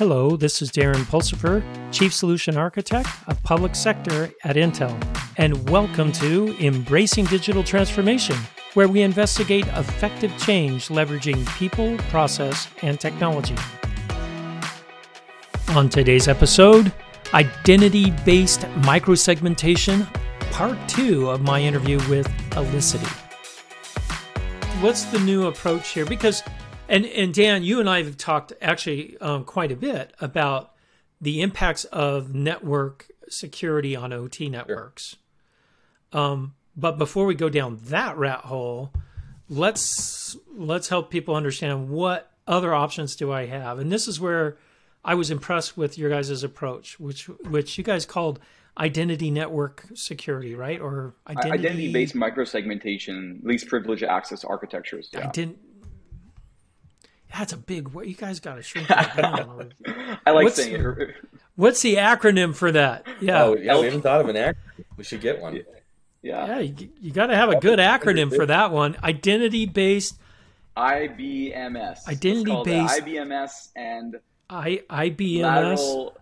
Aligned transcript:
Hello, 0.00 0.34
this 0.34 0.62
is 0.62 0.70
Darren 0.70 1.04
Pulsipher, 1.04 1.62
Chief 1.92 2.10
Solution 2.10 2.56
Architect 2.56 3.06
of 3.26 3.42
Public 3.42 3.74
Sector 3.74 4.30
at 4.44 4.56
Intel, 4.56 4.98
and 5.36 5.68
welcome 5.68 6.10
to 6.12 6.56
Embracing 6.58 7.26
Digital 7.26 7.62
Transformation, 7.62 8.34
where 8.72 8.88
we 8.88 9.02
investigate 9.02 9.66
effective 9.66 10.32
change 10.38 10.88
leveraging 10.88 11.46
people, 11.58 11.98
process, 12.08 12.66
and 12.80 12.98
technology. 12.98 13.54
On 15.76 15.90
today's 15.90 16.28
episode, 16.28 16.90
Identity 17.34 18.10
Based 18.24 18.62
Microsegmentation, 18.80 20.10
Part 20.50 20.78
2 20.88 21.28
of 21.28 21.42
my 21.42 21.60
interview 21.60 21.98
with 22.08 22.26
Elisity. 22.56 23.04
What's 24.80 25.04
the 25.04 25.20
new 25.20 25.48
approach 25.48 25.90
here? 25.90 26.06
Because 26.06 26.42
and 26.90 27.06
and 27.06 27.32
Dan, 27.32 27.62
you 27.62 27.80
and 27.80 27.88
I 27.88 28.02
have 28.02 28.16
talked 28.16 28.52
actually 28.60 29.16
um, 29.18 29.44
quite 29.44 29.72
a 29.72 29.76
bit 29.76 30.12
about 30.20 30.72
the 31.20 31.40
impacts 31.40 31.84
of 31.84 32.34
network 32.34 33.08
security 33.28 33.94
on 33.94 34.12
OT 34.12 34.48
networks. 34.48 35.16
Sure. 36.12 36.20
Um, 36.20 36.54
but 36.76 36.98
before 36.98 37.26
we 37.26 37.34
go 37.34 37.48
down 37.48 37.78
that 37.84 38.16
rat 38.16 38.40
hole, 38.40 38.92
let's 39.48 40.36
let's 40.52 40.88
help 40.88 41.10
people 41.10 41.34
understand 41.34 41.88
what 41.88 42.30
other 42.46 42.74
options 42.74 43.14
do 43.16 43.30
I 43.32 43.46
have. 43.46 43.78
And 43.78 43.92
this 43.92 44.08
is 44.08 44.20
where 44.20 44.56
I 45.04 45.14
was 45.14 45.30
impressed 45.30 45.76
with 45.76 45.96
your 45.96 46.10
guys' 46.10 46.42
approach, 46.42 46.98
which 46.98 47.28
which 47.28 47.78
you 47.78 47.84
guys 47.84 48.04
called 48.04 48.40
identity 48.76 49.30
network 49.30 49.86
security, 49.94 50.54
right? 50.54 50.80
Or 50.80 51.14
identity, 51.28 51.92
based 51.92 52.14
microsegmentation, 52.14 53.44
least 53.44 53.68
privilege 53.68 54.02
access 54.02 54.44
architectures. 54.44 55.10
Yeah. 55.12 55.28
I 55.28 55.30
didn't 55.30 55.58
that's 57.36 57.52
a 57.52 57.56
big 57.56 57.88
word. 57.88 58.06
You 58.06 58.14
guys 58.14 58.40
got 58.40 58.56
to 58.56 58.62
shrink 58.62 58.88
that 58.88 59.16
down. 59.16 59.72
I 60.26 60.30
like 60.30 60.44
what's, 60.44 60.56
saying 60.56 60.80
it. 60.80 61.16
What's 61.56 61.82
the 61.82 61.96
acronym 61.96 62.54
for 62.54 62.72
that? 62.72 63.06
Yeah. 63.20 63.44
Oh, 63.44 63.56
yeah, 63.56 63.78
we 63.78 63.86
haven't 63.86 64.02
thought 64.02 64.20
of 64.20 64.28
an 64.28 64.36
acronym. 64.36 64.84
We 64.96 65.04
should 65.04 65.20
get 65.20 65.40
one. 65.40 65.56
Yeah. 66.22 66.46
Yeah, 66.46 66.58
you, 66.58 66.88
you 67.00 67.12
got 67.12 67.26
to 67.26 67.36
have 67.36 67.50
a 67.50 67.58
good 67.60 67.78
acronym 67.78 68.34
for 68.34 68.46
that 68.46 68.72
one. 68.72 68.96
Identity 69.02 69.66
based. 69.66 70.18
IBMS. 70.76 72.06
Identity 72.06 72.62
based. 72.64 73.00
IBMS 73.00 73.68
and. 73.76 74.16
I 74.48 74.82
IBMS. 74.90 75.42
Lateral, 75.42 76.16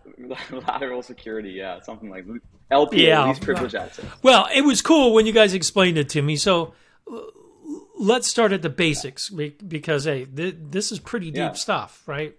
lateral 0.67 1.03
security. 1.03 1.51
Yeah, 1.51 1.81
something 1.81 2.09
like 2.09 2.25
LPA, 2.71 2.93
yeah. 2.93 3.27
least 3.27 3.41
privilege 3.41 3.73
access. 3.73 4.05
Well, 4.21 4.47
it 4.53 4.61
was 4.61 4.81
cool 4.81 5.13
when 5.13 5.25
you 5.25 5.33
guys 5.33 5.53
explained 5.53 5.97
it 5.97 6.09
to 6.09 6.21
me. 6.21 6.35
So 6.35 6.73
let's 7.99 8.27
start 8.27 8.51
at 8.51 8.61
the 8.61 8.69
basics 8.69 9.29
because 9.29 10.05
hey, 10.05 10.25
th- 10.25 10.55
this 10.71 10.91
is 10.91 10.99
pretty 10.99 11.27
deep 11.27 11.37
yeah. 11.37 11.51
stuff, 11.53 12.01
right? 12.07 12.35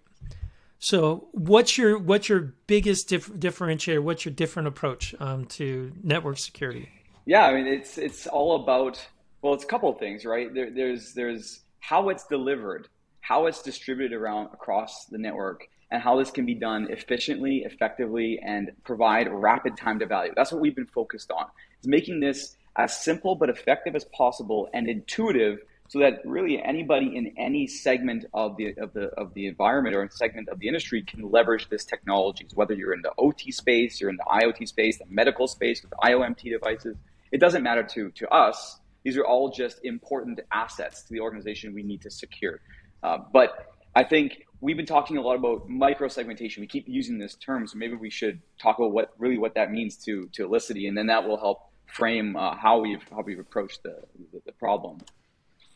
So, 0.79 1.29
what's 1.33 1.77
your 1.77 1.99
what's 1.99 2.29
your 2.29 2.55
biggest 2.67 3.09
dif- 3.09 3.33
differentiator? 3.35 4.03
What's 4.03 4.25
your 4.25 4.35
different 4.35 4.67
approach 4.67 5.15
um, 5.21 5.45
to 5.47 5.93
network 6.03 6.39
security? 6.39 6.89
Yeah, 7.27 7.47
I 7.47 7.55
mean, 7.55 7.67
it's 7.67 7.99
it's 7.99 8.27
all 8.27 8.63
about 8.63 9.07
well, 9.43 9.55
it's 9.55 9.65
a 9.65 9.67
couple 9.67 9.91
of 9.91 9.99
things, 9.99 10.25
right? 10.25 10.53
There, 10.53 10.71
there's 10.71 11.13
there's 11.13 11.61
how 11.81 12.09
it's 12.09 12.27
delivered, 12.27 12.89
how 13.21 13.47
it's 13.47 13.63
distributed 13.63 14.17
around 14.17 14.47
across 14.55 15.05
the 15.07 15.19
network, 15.19 15.69
and 15.91 16.03
how 16.03 16.19
this 16.19 16.31
can 16.31 16.47
be 16.47 16.55
done 16.55 16.89
efficiently, 16.91 17.59
effectively, 17.67 18.41
and 18.43 18.71
provide 18.85 19.29
rapid 19.31 19.77
time 19.77 19.99
to 19.99 20.07
value. 20.07 20.33
That's 20.35 20.51
what 20.51 20.63
we've 20.63 20.75
been 20.75 20.87
focused 20.87 21.31
on. 21.31 21.45
Is 21.83 21.89
making 21.89 22.21
this 22.21 22.57
as 22.81 23.03
simple 23.03 23.35
but 23.35 23.51
effective 23.51 23.95
as 23.95 24.05
possible 24.07 24.69
and 24.73 24.89
intuitive 24.89 25.59
so 25.89 25.99
that 25.99 26.21
really 26.25 26.63
anybody 26.63 27.17
in 27.17 27.35
any 27.37 27.67
segment 27.67 28.25
of 28.33 28.57
the 28.57 28.75
of 28.79 28.93
the 28.93 29.07
of 29.23 29.35
the 29.35 29.47
environment 29.49 29.95
or 29.97 30.09
segment 30.13 30.49
of 30.49 30.59
the 30.61 30.69
industry 30.69 31.03
can 31.03 31.31
leverage 31.31 31.69
this 31.69 31.85
technology. 31.85 32.47
whether 32.55 32.75
you're 32.75 32.95
in 32.95 33.03
the 33.03 33.13
OT 33.19 33.51
space, 33.51 34.01
you're 34.01 34.09
in 34.09 34.17
the 34.17 34.31
IoT 34.41 34.69
space, 34.69 34.99
the 34.99 35.05
medical 35.09 35.49
space 35.49 35.83
with 35.83 35.93
IoMT 36.03 36.43
devices, 36.59 36.97
it 37.33 37.41
doesn't 37.41 37.65
matter 37.65 37.83
to 37.83 38.11
to 38.21 38.29
us. 38.29 38.79
These 39.03 39.17
are 39.17 39.25
all 39.25 39.51
just 39.51 39.85
important 39.85 40.41
assets 40.53 41.03
to 41.05 41.13
the 41.13 41.21
organization 41.21 41.75
we 41.75 41.83
need 41.83 42.03
to 42.03 42.11
secure. 42.11 42.61
Uh, 43.03 43.19
but 43.33 43.49
I 43.97 44.05
think 44.05 44.47
we've 44.61 44.77
been 44.77 44.93
talking 44.97 45.17
a 45.17 45.23
lot 45.23 45.37
about 45.37 45.69
micro 45.69 46.07
segmentation. 46.07 46.61
We 46.61 46.69
keep 46.69 46.87
using 46.87 47.19
this 47.19 47.35
term, 47.35 47.67
so 47.67 47.77
maybe 47.79 47.97
we 47.97 48.11
should 48.11 48.41
talk 48.63 48.79
about 48.79 48.93
what 48.93 49.13
really 49.19 49.39
what 49.39 49.55
that 49.57 49.73
means 49.73 49.97
to 50.05 50.29
to 50.35 50.45
Elisity, 50.45 50.87
and 50.87 50.97
then 50.97 51.09
that 51.09 51.27
will 51.27 51.39
help 51.39 51.70
frame 51.91 52.37
uh, 52.37 52.55
how 52.57 52.79
we've 52.79 53.05
how 53.11 53.23
we've 53.23 53.39
approached 53.39 53.83
the, 53.83 53.97
the, 54.33 54.41
the 54.47 54.53
problem. 54.53 54.99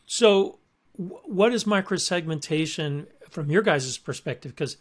So, 0.05 0.59
what 0.95 1.53
is 1.53 1.63
microsegmentation 1.65 3.07
from 3.29 3.49
your 3.49 3.61
guys' 3.61 3.97
perspective? 3.97 4.51
Because 4.51 4.77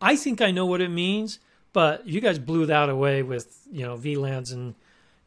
I 0.00 0.16
think 0.16 0.40
I 0.40 0.50
know 0.50 0.66
what 0.66 0.80
it 0.80 0.90
means, 0.90 1.38
but 1.72 2.06
you 2.06 2.20
guys 2.20 2.38
blew 2.38 2.66
that 2.66 2.88
away 2.88 3.22
with 3.22 3.66
you 3.70 3.84
know 3.84 3.96
VLANs 3.96 4.52
and 4.52 4.74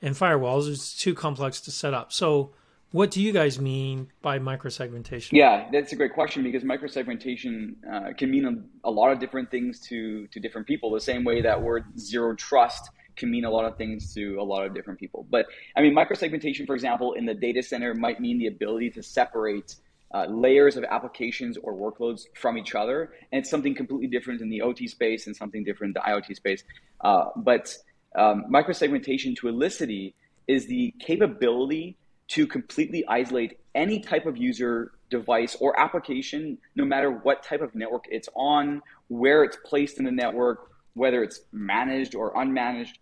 and 0.01 0.16
firewalls. 0.16 0.69
It's 0.69 0.97
too 0.97 1.13
complex 1.13 1.62
to 1.62 1.72
set 1.72 1.94
up. 1.94 2.13
So, 2.13 2.51
what 2.91 3.12
do 3.12 3.22
you 3.22 3.31
guys 3.31 3.59
mean 3.59 4.09
by 4.22 4.40
microsegmentation? 4.40 5.29
Yeah, 5.34 5.67
that's 5.72 5.91
a 5.91 5.96
great 5.96 6.13
question 6.13 6.44
because 6.44 6.63
microsegmentation 6.63 7.75
uh, 7.91 8.13
can 8.13 8.31
mean 8.31 8.46
a, 8.46 8.88
a, 8.88 8.91
lot 8.91 9.12
of 9.12 9.19
different 9.19 9.51
things 9.51 9.79
to 9.88 10.28
to 10.28 10.40
different 10.40 10.67
people. 10.67 10.91
The 10.91 11.01
same 11.01 11.23
way 11.23 11.41
that 11.41 11.62
word 11.62 11.85
zero 12.00 12.35
trust 12.35 12.90
can 13.17 13.29
mean 13.31 13.45
a 13.45 13.50
lot 13.50 13.66
of 13.66 13.78
things 13.78 14.13
to 14.13 14.39
a 14.39 14.44
lot 14.44 14.66
of 14.66 14.73
different 14.73 15.00
people. 15.00 15.25
But 15.29 15.47
I 15.75 15.81
mean, 15.81 15.95
microsegmentation, 15.95 16.66
for 16.66 16.75
example, 16.75 17.13
in 17.13 17.25
the 17.25 17.33
data 17.33 17.63
center 17.63 17.94
might 17.94 18.19
mean 18.19 18.38
the 18.38 18.47
ability 18.47 18.91
to 18.91 19.03
separate 19.03 19.75
uh, 20.13 20.25
layers 20.25 20.78
of 20.78 20.83
applications 20.85 21.57
or 21.57 21.73
workloads 21.73 22.23
from 22.35 22.57
each 22.57 22.75
other. 22.75 23.13
And 23.31 23.39
it's 23.41 23.50
something 23.50 23.75
completely 23.75 24.07
different 24.07 24.41
in 24.41 24.50
the 24.50 24.61
OT 24.61 24.88
space 24.88 25.28
and 25.28 25.35
something 25.35 25.63
different 25.63 25.97
in 25.97 26.01
the 26.01 26.09
IoT 26.09 26.35
space. 26.35 26.63
Uh, 27.01 27.25
but 27.35 27.75
um, 28.16 28.45
microsegmentation 28.50 29.35
to 29.38 29.49
Elisity 29.49 30.16
is 30.47 30.67
the 30.67 30.94
capability 30.99 31.97
to 32.29 32.47
completely 32.47 33.05
isolate 33.07 33.59
any 33.75 33.99
type 33.99 34.25
of 34.25 34.38
user 34.38 34.91
device 35.09 35.55
or 35.59 35.79
application, 35.79 36.57
no 36.75 36.84
matter 36.84 37.11
what 37.11 37.44
type 37.44 37.61
of 37.61 37.73
network 37.75 38.05
it's 38.09 38.28
on, 38.35 38.81
where 39.07 39.44
it's 39.44 39.57
placed 39.66 39.97
in 39.99 40.05
the 40.05 40.11
network, 40.11 40.72
whether 40.94 41.23
it's 41.23 41.41
managed 41.51 42.16
or 42.16 42.34
unmanaged, 42.34 42.95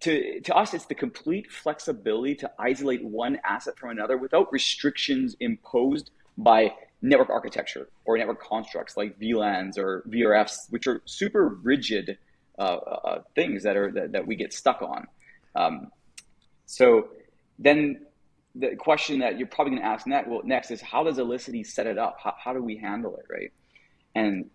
to, 0.00 0.40
to 0.40 0.54
us, 0.56 0.72
it's 0.74 0.86
the 0.86 0.94
complete 0.94 1.50
flexibility 1.50 2.34
to 2.36 2.50
isolate 2.58 3.04
one 3.04 3.38
asset 3.44 3.78
from 3.78 3.90
another 3.90 4.16
without 4.16 4.52
restrictions 4.52 5.36
imposed 5.40 6.10
by 6.38 6.72
network 7.02 7.30
architecture 7.30 7.88
or 8.04 8.16
network 8.18 8.42
constructs 8.42 8.96
like 8.96 9.18
VLANs 9.18 9.78
or 9.78 10.02
VRFs, 10.08 10.70
which 10.70 10.86
are 10.86 11.02
super 11.04 11.48
rigid 11.48 12.18
uh, 12.58 12.62
uh, 12.62 13.22
things 13.34 13.62
that 13.62 13.76
are 13.76 13.90
that, 13.92 14.12
that, 14.12 14.26
we 14.26 14.36
get 14.36 14.52
stuck 14.52 14.82
on. 14.82 15.06
Um, 15.54 15.90
so 16.66 17.08
then 17.58 18.06
the 18.54 18.76
question 18.76 19.20
that 19.20 19.38
you're 19.38 19.48
probably 19.48 19.72
going 19.72 19.82
to 19.82 19.88
ask 19.88 20.06
next, 20.06 20.28
well, 20.28 20.42
next 20.44 20.70
is 20.70 20.80
how 20.80 21.04
does 21.04 21.18
Elisity 21.18 21.64
set 21.64 21.86
it 21.86 21.98
up? 21.98 22.18
How, 22.22 22.34
how 22.42 22.52
do 22.52 22.62
we 22.62 22.76
handle 22.76 23.16
it, 23.16 23.24
right? 23.30 23.52
And 24.14 24.50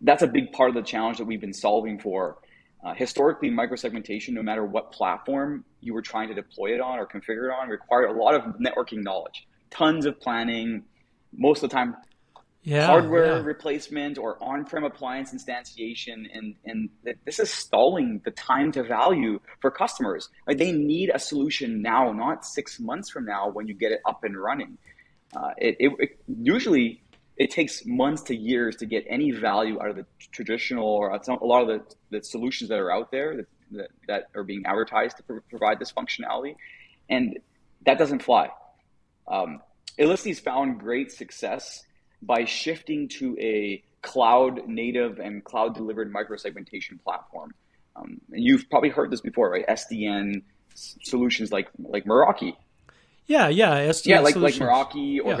that's 0.00 0.22
a 0.22 0.26
big 0.26 0.52
part 0.52 0.70
of 0.70 0.74
the 0.74 0.82
challenge 0.82 1.18
that 1.18 1.24
we've 1.24 1.40
been 1.40 1.52
solving 1.52 1.98
for 1.98 2.38
uh, 2.82 2.94
historically, 2.94 3.50
microsegmentation, 3.50 4.30
no 4.30 4.42
matter 4.42 4.64
what 4.64 4.92
platform 4.92 5.64
you 5.80 5.94
were 5.94 6.02
trying 6.02 6.28
to 6.28 6.34
deploy 6.34 6.74
it 6.74 6.80
on 6.80 6.98
or 6.98 7.06
configure 7.06 7.48
it 7.48 7.54
on, 7.60 7.68
required 7.68 8.10
a 8.10 8.12
lot 8.12 8.34
of 8.34 8.42
networking 8.56 9.02
knowledge, 9.02 9.46
tons 9.70 10.04
of 10.06 10.18
planning, 10.20 10.82
most 11.32 11.62
of 11.62 11.70
the 11.70 11.74
time 11.74 11.96
yeah, 12.64 12.86
hardware 12.86 13.38
yeah. 13.38 13.42
replacement 13.42 14.18
or 14.18 14.42
on-prem 14.42 14.84
appliance 14.84 15.34
instantiation, 15.34 16.26
and 16.32 16.54
and 16.64 16.90
this 17.24 17.40
is 17.40 17.50
stalling 17.50 18.20
the 18.24 18.30
time 18.30 18.70
to 18.72 18.84
value 18.84 19.40
for 19.60 19.70
customers. 19.70 20.28
Like 20.46 20.58
they 20.58 20.70
need 20.70 21.10
a 21.12 21.18
solution 21.18 21.82
now, 21.82 22.12
not 22.12 22.44
six 22.44 22.78
months 22.78 23.10
from 23.10 23.24
now 23.24 23.50
when 23.50 23.66
you 23.66 23.74
get 23.74 23.90
it 23.90 24.00
up 24.06 24.22
and 24.22 24.40
running. 24.40 24.78
Uh, 25.36 25.50
it, 25.56 25.76
it, 25.80 25.92
it 25.98 26.10
usually 26.28 27.01
it 27.36 27.50
takes 27.50 27.84
months 27.86 28.22
to 28.22 28.36
years 28.36 28.76
to 28.76 28.86
get 28.86 29.04
any 29.08 29.30
value 29.30 29.80
out 29.80 29.90
of 29.90 29.96
the 29.96 30.06
traditional 30.32 30.86
or 30.86 31.10
a 31.10 31.44
lot 31.44 31.62
of 31.62 31.68
the, 31.68 31.94
the 32.10 32.24
solutions 32.24 32.68
that 32.70 32.78
are 32.78 32.92
out 32.92 33.10
there 33.10 33.36
that, 33.36 33.46
that, 33.70 33.90
that 34.08 34.24
are 34.34 34.44
being 34.44 34.64
advertised 34.66 35.16
to 35.16 35.40
provide 35.48 35.78
this 35.78 35.92
functionality. 35.92 36.56
And 37.08 37.38
that 37.86 37.98
doesn't 37.98 38.22
fly. 38.22 38.50
Um, 39.26 39.60
Elisity's 39.98 40.40
found 40.40 40.80
great 40.80 41.12
success 41.12 41.84
by 42.22 42.44
shifting 42.44 43.08
to 43.08 43.36
a 43.40 43.82
cloud 44.02 44.66
native 44.66 45.18
and 45.18 45.44
cloud 45.44 45.74
delivered 45.74 46.12
microsegmentation 46.12 47.02
platform. 47.02 47.54
Um, 47.96 48.20
and 48.30 48.42
you've 48.42 48.68
probably 48.70 48.88
heard 48.90 49.10
this 49.10 49.20
before, 49.20 49.50
right? 49.50 49.66
SDN 49.66 50.42
solutions 50.74 51.52
like 51.52 51.68
like 51.78 52.04
Meraki. 52.04 52.56
Yeah, 53.26 53.48
yeah, 53.48 53.86
SDN 53.86 54.06
yeah, 54.06 54.20
like 54.20 54.32
solutions. 54.34 54.60
like 54.60 54.90
Meraki 54.90 55.20
or 55.22 55.32
yeah. 55.32 55.36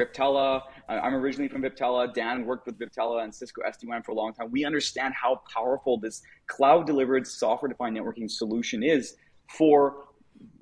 I'm 0.88 1.14
originally 1.14 1.48
from 1.48 1.62
Viptela. 1.62 2.12
Dan 2.12 2.46
worked 2.46 2.66
with 2.66 2.78
Viptela 2.78 3.22
and 3.22 3.34
Cisco 3.34 3.62
SD-WAN 3.62 4.02
for 4.02 4.12
a 4.12 4.14
long 4.14 4.32
time. 4.34 4.50
We 4.50 4.64
understand 4.64 5.14
how 5.14 5.42
powerful 5.52 5.98
this 5.98 6.22
cloud-delivered 6.46 7.26
software-defined 7.26 7.96
networking 7.96 8.30
solution 8.30 8.82
is 8.82 9.16
for 9.48 10.08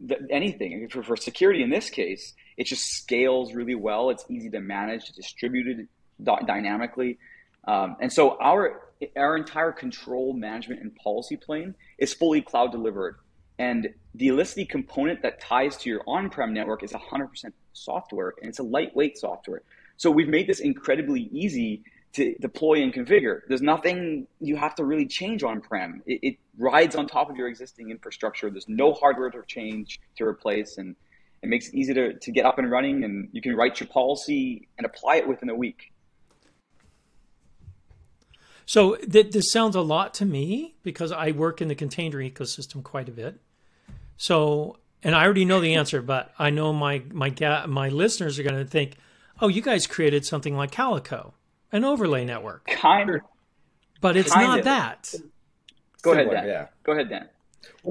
the, 0.05 0.19
anything. 0.31 0.89
For, 0.89 1.03
for 1.03 1.17
security 1.17 1.63
in 1.63 1.71
this 1.71 1.91
case, 1.91 2.35
it 2.57 2.65
just 2.65 2.85
scales 2.85 3.55
really 3.55 3.75
well. 3.75 4.11
It's 4.11 4.25
easy 4.29 4.51
to 4.51 4.61
manage, 4.61 5.09
distributed 5.13 5.89
dynamically. 6.25 7.19
Um, 7.67 7.97
and 8.01 8.13
so 8.13 8.39
our 8.41 8.83
our 9.17 9.37
entire 9.37 9.73
control 9.73 10.35
management 10.35 10.83
and 10.83 10.95
policy 10.97 11.37
plane 11.37 11.75
is 11.99 12.13
fully 12.13 12.43
cloud 12.43 12.71
delivered. 12.71 13.17
And 13.59 13.89
the 14.15 14.29
Elisity 14.29 14.65
component 14.65 15.23
that 15.23 15.41
ties 15.41 15.77
to 15.79 15.91
your 15.91 16.03
on-prem 16.07 16.53
network 16.53 16.83
is 16.83 16.93
100% 16.93 17.53
software, 17.73 18.35
and 18.41 18.49
it's 18.49 18.59
a 18.59 18.63
lightweight 18.63 19.19
software. 19.19 19.63
So 20.01 20.11
we've 20.11 20.31
made 20.31 20.47
this 20.47 20.61
incredibly 20.61 21.29
easy 21.31 21.83
to 22.15 22.35
deploy 22.41 22.83
and 22.83 22.91
configure. 22.91 23.41
There's 23.49 23.61
nothing 23.61 24.27
you 24.41 24.57
have 24.57 24.75
to 24.77 24.85
really 24.87 25.07
change 25.07 25.43
on-prem. 25.43 26.03
It, 26.07 26.21
it 26.23 26.37
rides 26.57 26.97
on 26.97 27.07
top 27.07 27.29
of 27.29 27.37
your 27.37 27.49
existing 27.49 27.91
infrastructure. 27.91 28.49
There's 28.49 28.67
no 28.67 28.95
hardware 28.95 29.29
to 29.29 29.43
change 29.47 30.01
to 30.17 30.25
replace, 30.25 30.79
and 30.79 30.97
it 31.43 31.51
makes 31.51 31.69
it 31.69 31.75
easy 31.75 31.93
to, 31.93 32.15
to 32.15 32.33
get 32.33 32.47
up 32.47 32.59
and 32.59 32.71
running. 32.71 33.05
And 33.05 33.29
you 33.33 33.43
can 33.43 33.55
write 33.55 33.79
your 33.79 33.91
policy 33.91 34.69
and 34.79 34.87
apply 34.87 35.17
it 35.17 35.29
within 35.29 35.51
a 35.51 35.55
week. 35.55 35.93
So 38.65 38.97
th- 38.97 39.33
this 39.33 39.53
sounds 39.53 39.77
a 39.77 39.83
lot 39.83 40.15
to 40.15 40.25
me 40.25 40.77
because 40.83 41.13
I 41.13 41.33
work 41.33 41.61
in 41.61 41.69
the 41.69 41.75
container 41.75 42.17
ecosystem 42.17 42.83
quite 42.83 43.11
a 43.11 43.13
bit. 43.13 43.39
So, 44.17 44.79
and 45.03 45.15
I 45.15 45.25
already 45.25 45.45
know 45.45 45.61
the 45.61 45.75
answer, 45.75 46.01
but 46.01 46.33
I 46.39 46.49
know 46.49 46.73
my 46.73 47.03
my 47.13 47.29
ga- 47.29 47.67
my 47.67 47.91
listeners 47.91 48.39
are 48.39 48.45
going 48.45 48.57
to 48.57 48.65
think, 48.65 48.97
"Oh, 49.41 49.49
you 49.49 49.63
guys 49.63 49.87
created 49.87 50.25
something 50.25 50.57
like 50.57 50.71
Calico, 50.71 51.35
an 51.73 51.85
overlay 51.85 52.25
network." 52.25 52.67
Kind 52.67 53.11
of, 53.11 53.21
but 54.01 54.17
it's 54.17 54.33
kind 54.33 54.47
not 54.47 54.59
of. 54.61 54.65
that. 54.67 55.15
Go 56.03 56.13
ahead, 56.13 56.31
Dan. 56.31 56.47
yeah. 56.47 56.67
Go 56.83 56.93
ahead, 56.93 57.09
Dan. 57.09 57.29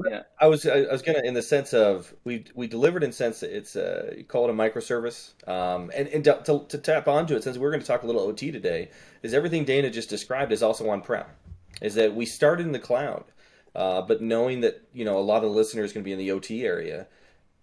Yeah. 0.08 0.22
I 0.40 0.46
was 0.46 0.66
I 0.66 0.82
was 0.90 1.02
gonna 1.02 1.22
in 1.24 1.34
the 1.34 1.42
sense 1.42 1.74
of 1.74 2.14
we 2.24 2.44
we 2.54 2.66
delivered 2.66 3.02
in 3.02 3.12
sense 3.12 3.40
that 3.40 3.56
it's 3.56 3.76
a 3.76 4.14
you 4.16 4.24
call 4.24 4.44
it 4.44 4.50
a 4.50 4.54
microservice 4.54 5.32
um, 5.48 5.90
and 5.94 6.08
and 6.08 6.24
to, 6.24 6.40
to, 6.44 6.64
to 6.68 6.78
tap 6.78 7.08
onto 7.08 7.34
it 7.34 7.42
since 7.42 7.58
we're 7.58 7.70
going 7.70 7.80
to 7.80 7.86
talk 7.86 8.02
a 8.02 8.06
little 8.06 8.22
OT 8.22 8.50
today 8.50 8.90
is 9.22 9.34
everything 9.34 9.64
Dana 9.64 9.90
just 9.90 10.08
described 10.08 10.52
is 10.52 10.62
also 10.62 10.88
on 10.90 11.02
prem 11.02 11.26
is 11.82 11.94
that 11.94 12.14
we 12.14 12.24
started 12.24 12.66
in 12.66 12.72
the 12.72 12.78
cloud 12.78 13.24
uh, 13.74 14.02
but 14.02 14.20
knowing 14.20 14.60
that 14.60 14.82
you 14.92 15.04
know 15.04 15.18
a 15.18 15.20
lot 15.20 15.38
of 15.38 15.50
the 15.50 15.56
listeners 15.56 15.92
going 15.92 16.02
to 16.02 16.08
be 16.08 16.12
in 16.12 16.18
the 16.18 16.30
OT 16.30 16.64
area 16.64 17.06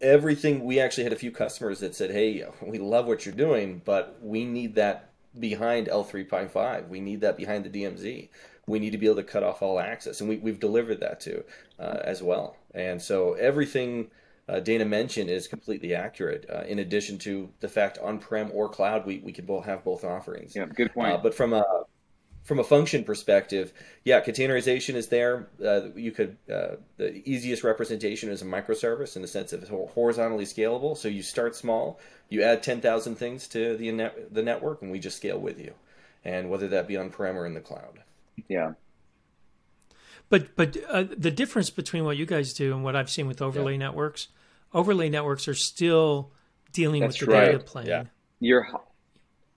everything 0.01 0.63
we 0.63 0.79
actually 0.79 1.03
had 1.03 1.13
a 1.13 1.17
few 1.17 1.31
customers 1.31 1.79
that 1.79 1.95
said 1.95 2.11
hey 2.11 2.45
we 2.61 2.77
love 2.77 3.07
what 3.07 3.25
you're 3.25 3.33
doing 3.33 3.81
but 3.83 4.17
we 4.21 4.45
need 4.45 4.75
that 4.75 5.09
behind 5.39 5.87
L3.5 5.87 6.87
we 6.87 6.99
need 6.99 7.21
that 7.21 7.35
behind 7.37 7.65
the 7.65 7.69
DMZ 7.69 8.29
we 8.67 8.79
need 8.79 8.91
to 8.91 8.97
be 8.97 9.05
able 9.05 9.15
to 9.15 9.23
cut 9.23 9.43
off 9.43 9.61
all 9.61 9.79
access, 9.79 10.19
and 10.19 10.29
we, 10.29 10.37
we've 10.37 10.59
delivered 10.59 10.99
that 10.99 11.19
too 11.19 11.43
uh, 11.79 11.99
as 12.03 12.21
well. 12.21 12.57
And 12.75 13.01
so 13.01 13.33
everything 13.33 14.11
uh, 14.49 14.59
Dana 14.59 14.85
mentioned 14.85 15.29
is 15.29 15.47
completely 15.47 15.95
accurate. 15.95 16.45
Uh, 16.53 16.63
in 16.63 16.79
addition 16.79 17.17
to 17.19 17.49
the 17.61 17.67
fact 17.67 17.97
on-prem 17.99 18.51
or 18.53 18.69
cloud, 18.69 19.05
we, 19.05 19.19
we 19.19 19.31
can 19.31 19.45
both 19.45 19.65
have 19.65 19.83
both 19.83 20.03
offerings. 20.03 20.55
Yeah, 20.55 20.65
good 20.65 20.93
point. 20.93 21.13
Uh, 21.13 21.17
but 21.17 21.33
from 21.33 21.53
a 21.53 21.63
from 22.47 22.59
a 22.59 22.63
function 22.63 23.03
perspective, 23.03 23.73
yeah, 24.05 24.21
containerization 24.21 24.95
is 24.95 25.09
there. 25.09 25.49
Uh, 25.63 25.89
you 25.95 26.13
could 26.13 26.37
uh, 26.49 26.77
the 26.95 27.21
easiest 27.29 27.61
representation 27.61 28.29
is 28.29 28.41
a 28.41 28.45
microservice 28.45 29.17
in 29.17 29.21
the 29.21 29.27
sense 29.27 29.51
of 29.51 29.61
it's 29.61 29.69
horizontally 29.69 30.45
scalable. 30.45 30.95
So 30.95 31.09
you 31.09 31.23
start 31.23 31.57
small, 31.57 31.99
you 32.29 32.43
add 32.43 32.63
ten 32.63 32.79
thousand 32.79 33.15
things 33.15 33.49
to 33.49 33.75
the 33.75 33.91
net, 33.91 34.33
the 34.33 34.41
network, 34.41 34.81
and 34.81 34.91
we 34.91 34.99
just 34.99 35.17
scale 35.17 35.37
with 35.37 35.59
you. 35.59 35.73
And 36.23 36.49
whether 36.49 36.69
that 36.69 36.87
be 36.87 36.95
on-prem 36.95 37.37
or 37.37 37.45
in 37.45 37.53
the 37.53 37.59
cloud. 37.59 37.99
yeah. 38.47 38.73
But 40.29 40.55
but 40.55 40.77
uh, 40.89 41.03
the 41.17 41.31
difference 41.31 41.69
between 41.69 42.05
what 42.05 42.15
you 42.15 42.25
guys 42.25 42.53
do 42.53 42.73
and 42.73 42.81
what 42.81 42.95
I've 42.95 43.09
seen 43.09 43.27
with 43.27 43.41
overlay 43.41 43.75
networks, 43.77 44.29
overlay 44.73 45.09
networks 45.09 45.49
are 45.49 45.53
still 45.53 46.31
dealing 46.71 47.01
That's 47.01 47.19
with 47.19 47.29
the 47.29 47.35
right. 47.35 47.45
data 47.47 47.59
plane. 47.59 47.87
Yeah. 47.87 48.03
You're, 48.39 48.67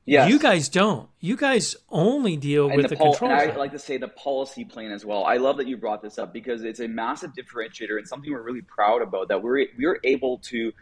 yeah. 0.07 0.27
You 0.27 0.39
guys 0.39 0.69
don't. 0.69 1.09
You 1.21 1.37
guys 1.37 1.77
only 1.91 2.37
deal 2.37 2.69
and 2.69 2.77
with 2.77 2.85
the, 2.85 2.91
the, 2.91 2.97
pol- 2.97 3.13
control 3.13 3.33
and 3.33 3.53
I 3.53 3.57
like 3.57 3.73
to 3.73 3.79
say 3.79 3.97
the 3.97 4.09
policy 4.09 4.65
plane 4.65 4.91
as 4.91 5.05
well. 5.05 5.25
I 5.25 5.37
love 5.37 5.59
that 5.59 5.67
you 5.67 5.77
brought 5.77 6.03
this 6.03 6.19
up 6.19 6.33
because 6.33 6.63
it's 6.65 6.81
a 6.81 6.89
massive 6.89 7.33
differentiator 7.33 7.99
and 7.99 8.07
something 8.09 8.33
we're 8.33 8.43
really 8.43 8.63
proud 8.63 9.03
about 9.03 9.29
that 9.29 9.43
we're 9.43 9.67
we're 9.79 10.01
able 10.05 10.39
to 10.39 10.73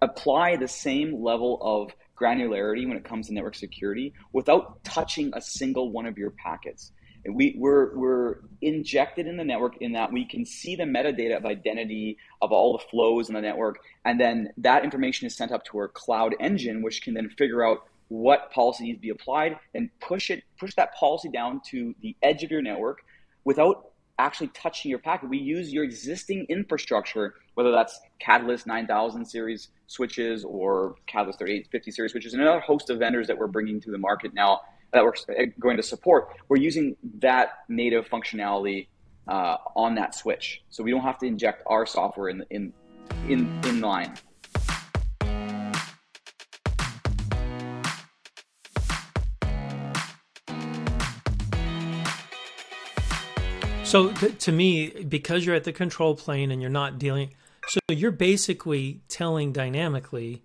apply 0.00 0.56
the 0.56 0.68
same 0.68 1.22
level 1.22 1.58
of 1.60 1.92
granularity 2.18 2.86
when 2.86 2.96
it 2.96 3.04
comes 3.04 3.28
to 3.28 3.34
network 3.34 3.54
security 3.54 4.12
without 4.32 4.82
touching 4.84 5.30
a 5.34 5.40
single 5.40 5.90
one 5.90 6.06
of 6.06 6.18
your 6.18 6.30
packets. 6.30 6.92
And 7.24 7.34
we, 7.34 7.56
we're, 7.58 7.96
we're 7.96 8.36
injected 8.62 9.26
in 9.26 9.36
the 9.36 9.44
network 9.44 9.76
in 9.80 9.92
that 9.92 10.12
we 10.12 10.24
can 10.24 10.44
see 10.44 10.76
the 10.76 10.84
metadata 10.84 11.36
of 11.36 11.44
identity 11.44 12.16
of 12.40 12.52
all 12.52 12.72
the 12.72 12.84
flows 12.90 13.28
in 13.28 13.34
the 13.34 13.40
network. 13.40 13.80
And 14.04 14.20
then 14.20 14.52
that 14.58 14.84
information 14.84 15.26
is 15.26 15.36
sent 15.36 15.52
up 15.52 15.64
to 15.66 15.78
our 15.78 15.88
cloud 15.88 16.34
engine, 16.40 16.82
which 16.82 17.02
can 17.02 17.14
then 17.14 17.28
figure 17.30 17.66
out 17.66 17.84
what 18.08 18.50
policy 18.50 18.84
needs 18.84 18.98
to 18.98 19.02
be 19.02 19.10
applied 19.10 19.56
and 19.74 19.90
push 20.00 20.30
it, 20.30 20.42
push 20.58 20.74
that 20.76 20.94
policy 20.94 21.28
down 21.28 21.60
to 21.70 21.94
the 22.02 22.16
edge 22.22 22.42
of 22.42 22.50
your 22.50 22.62
network 22.62 23.00
without 23.44 23.92
actually 24.18 24.48
touching 24.48 24.90
your 24.90 24.98
packet. 24.98 25.28
We 25.28 25.38
use 25.38 25.72
your 25.72 25.84
existing 25.84 26.46
infrastructure, 26.48 27.34
whether 27.54 27.70
that's 27.70 28.00
Catalyst 28.18 28.66
9000 28.66 29.24
series 29.24 29.68
switches 29.86 30.44
or 30.44 30.96
Catalyst 31.06 31.38
3850 31.38 31.90
series 31.90 32.12
switches, 32.12 32.32
and 32.34 32.42
another 32.42 32.60
host 32.60 32.90
of 32.90 32.98
vendors 32.98 33.26
that 33.28 33.38
we're 33.38 33.46
bringing 33.46 33.80
to 33.82 33.90
the 33.90 33.98
market 33.98 34.34
now 34.34 34.60
that 34.92 35.04
we're 35.04 35.14
going 35.60 35.76
to 35.76 35.82
support. 35.82 36.36
We're 36.48 36.58
using 36.58 36.96
that 37.20 37.50
native 37.68 38.08
functionality 38.08 38.88
uh, 39.28 39.58
on 39.76 39.94
that 39.96 40.14
switch, 40.14 40.62
so 40.70 40.82
we 40.82 40.90
don't 40.90 41.02
have 41.02 41.18
to 41.18 41.26
inject 41.26 41.62
our 41.66 41.86
software 41.86 42.28
in 42.28 42.44
in 42.50 42.72
in, 43.28 43.60
in 43.64 43.80
line. 43.80 44.14
So 53.88 54.12
th- 54.12 54.36
to 54.44 54.52
me, 54.52 54.90
because 54.90 55.46
you're 55.46 55.54
at 55.54 55.64
the 55.64 55.72
control 55.72 56.14
plane 56.14 56.50
and 56.50 56.60
you're 56.60 56.70
not 56.70 56.98
dealing, 56.98 57.32
so 57.66 57.80
you're 57.88 58.10
basically 58.10 59.00
telling 59.08 59.50
dynamically 59.50 60.42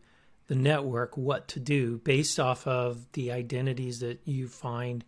the 0.47 0.55
network 0.55 1.17
what 1.17 1.49
to 1.49 1.59
do 1.59 1.97
based 2.05 2.39
off 2.39 2.65
of 2.65 3.05
the 3.11 3.33
identities 3.33 3.99
that 3.99 4.21
you 4.23 4.47
find 4.47 5.03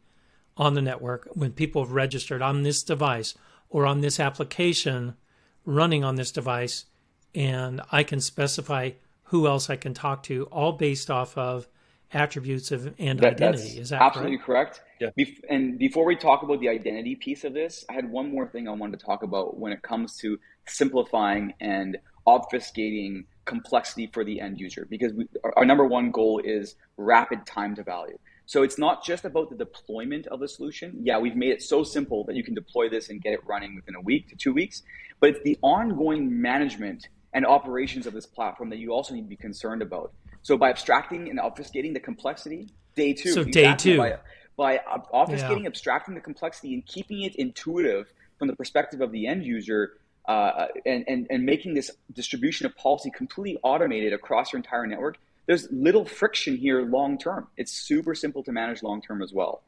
on 0.58 0.74
the 0.74 0.82
network 0.82 1.30
when 1.32 1.54
people 1.54 1.82
have 1.82 1.94
registered 1.94 2.42
on 2.42 2.64
this 2.64 2.84
device 2.84 3.36
or 3.70 3.86
on 3.86 4.02
this 4.02 4.20
application 4.20 5.16
running 5.64 6.04
on 6.04 6.16
this 6.16 6.34
device, 6.34 6.88
and 7.34 7.80
I 7.90 8.04
can 8.04 8.20
specify 8.20 8.92
who 9.30 9.48
else 9.48 9.70
I 9.70 9.78
can 9.78 9.94
talk 9.94 10.24
to, 10.24 10.44
all 10.48 10.74
based 10.74 11.10
off 11.10 11.38
of 11.38 11.70
attributes 12.14 12.72
of 12.72 12.94
and 13.00 13.20
That- 13.20 13.34
identity. 13.34 13.64
that's 13.64 13.76
Is 13.76 13.90
that 13.90 14.02
absolutely 14.02 14.38
correct? 14.38 14.82
correct? 15.00 15.16
Yeah. 15.18 15.26
Bef- 15.26 15.42
and 15.50 15.78
before 15.78 16.06
we 16.06 16.16
talk 16.16 16.44
about 16.44 16.60
the 16.60 16.70
identity 16.70 17.16
piece 17.16 17.44
of 17.44 17.54
this, 17.54 17.86
I 17.90 17.94
had 17.94 18.10
one 18.10 18.32
more 18.32 18.48
thing 18.48 18.68
I 18.68 18.72
wanted 18.72 19.00
to 19.00 19.06
talk 19.06 19.24
about 19.24 19.58
when 19.60 19.72
it 19.72 19.82
comes 19.82 20.18
to 20.18 20.40
simplifying 20.68 21.54
and 21.60 21.98
obfuscating 22.28 23.26
complexity 23.46 24.08
for 24.08 24.24
the 24.24 24.42
end 24.42 24.60
user, 24.60 24.88
because 24.90 25.14
we, 25.14 25.28
our, 25.44 25.54
our 25.58 25.66
number 25.66 25.86
one 25.86 26.12
goal 26.12 26.42
is 26.44 26.76
rapid 26.98 27.46
time 27.46 27.76
to 27.76 27.84
value. 27.84 28.18
So 28.48 28.64
it's 28.64 28.78
not 28.78 29.04
just 29.04 29.26
about 29.26 29.50
the 29.50 29.56
deployment 29.56 30.28
of 30.28 30.40
the 30.40 30.48
solution. 30.48 31.00
Yeah, 31.04 31.18
we've 31.20 31.36
made 31.36 31.50
it 31.52 31.62
so 31.64 31.84
simple 31.84 32.24
that 32.26 32.36
you 32.36 32.44
can 32.44 32.54
deploy 32.54 32.90
this 32.90 33.10
and 33.10 33.22
get 33.22 33.34
it 33.34 33.46
running 33.46 33.76
within 33.76 33.96
a 33.96 34.02
week 34.02 34.30
to 34.30 34.36
two 34.36 34.54
weeks, 34.54 34.84
but 35.20 35.30
it's 35.32 35.44
the 35.44 35.58
ongoing 35.62 36.42
management 36.42 37.08
and 37.34 37.46
operations 37.46 38.06
of 38.08 38.14
this 38.14 38.26
platform 38.26 38.70
that 38.70 38.78
you 38.78 38.94
also 38.94 39.14
need 39.14 39.24
to 39.24 39.28
be 39.28 39.36
concerned 39.36 39.82
about. 39.82 40.14
So 40.46 40.58
by 40.58 40.70
abstracting 40.70 41.28
and 41.28 41.40
obfuscating 41.40 41.96
the 41.96 42.00
complexity, 42.00 42.70
day 42.96 43.14
two. 43.14 43.32
So 43.32 43.44
day 43.44 43.74
two. 43.76 43.98
By, 43.98 44.18
by 44.56 44.78
ob- 44.78 45.10
obfuscating, 45.12 45.66
abstracting 45.66 46.14
the 46.14 46.22
complexity, 46.22 46.76
and 46.76 46.86
keeping 46.86 47.24
it 47.24 47.36
intuitive 47.36 48.14
from 48.38 48.50
the 48.50 48.56
perspective 48.56 49.02
of 49.02 49.12
the 49.12 49.26
end 49.26 49.44
user, 49.44 49.94
uh, 50.28 50.68
and, 50.86 51.04
and 51.08 51.26
and 51.32 51.46
making 51.46 51.74
this 51.74 51.90
distribution 52.14 52.68
of 52.68 52.78
policy 52.78 53.10
completely 53.10 53.60
automated 53.64 54.14
across 54.14 54.54
your 54.54 54.60
entire 54.60 54.86
network. 54.86 55.18
There's 55.48 55.68
little 55.72 56.06
friction 56.06 56.58
here 56.58 56.84
long 56.84 57.18
term. 57.18 57.48
It's 57.58 57.72
super 57.72 58.14
simple 58.14 58.44
to 58.44 58.52
manage 58.52 58.84
long 58.84 59.02
term 59.02 59.24
as 59.24 59.34
well. 59.34 59.64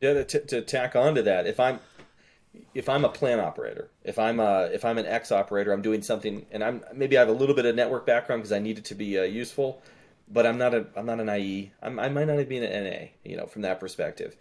Yeah, 0.00 0.24
to, 0.24 0.40
to 0.40 0.62
tack 0.62 0.96
on 0.96 1.16
to 1.16 1.22
that, 1.22 1.46
if 1.46 1.60
I'm 1.60 1.80
if 2.74 2.88
I'm 2.88 3.04
a 3.04 3.08
plan 3.08 3.40
operator, 3.40 3.90
if 4.02 4.18
I'm 4.18 4.40
a 4.40 4.68
if 4.72 4.84
I'm 4.84 4.98
an 4.98 5.06
X 5.06 5.30
operator, 5.32 5.72
I'm 5.72 5.82
doing 5.82 6.02
something, 6.02 6.46
and 6.50 6.62
I'm 6.62 6.84
maybe 6.92 7.16
I 7.16 7.20
have 7.20 7.28
a 7.28 7.32
little 7.32 7.54
bit 7.54 7.66
of 7.66 7.74
network 7.74 8.06
background 8.06 8.42
because 8.42 8.52
I 8.52 8.58
need 8.58 8.78
it 8.78 8.84
to 8.86 8.94
be 8.94 9.18
uh, 9.18 9.22
useful, 9.22 9.82
but 10.28 10.46
I'm 10.46 10.58
not 10.58 10.74
a 10.74 10.86
I'm 10.96 11.06
not 11.06 11.20
an 11.20 11.28
IE. 11.28 11.72
I'm, 11.82 11.98
I 11.98 12.08
might 12.08 12.26
not 12.26 12.48
be 12.48 12.58
an 12.58 12.84
NA. 12.84 13.06
You 13.24 13.36
know, 13.36 13.46
from 13.46 13.62
that 13.62 13.80
perspective, 13.80 14.36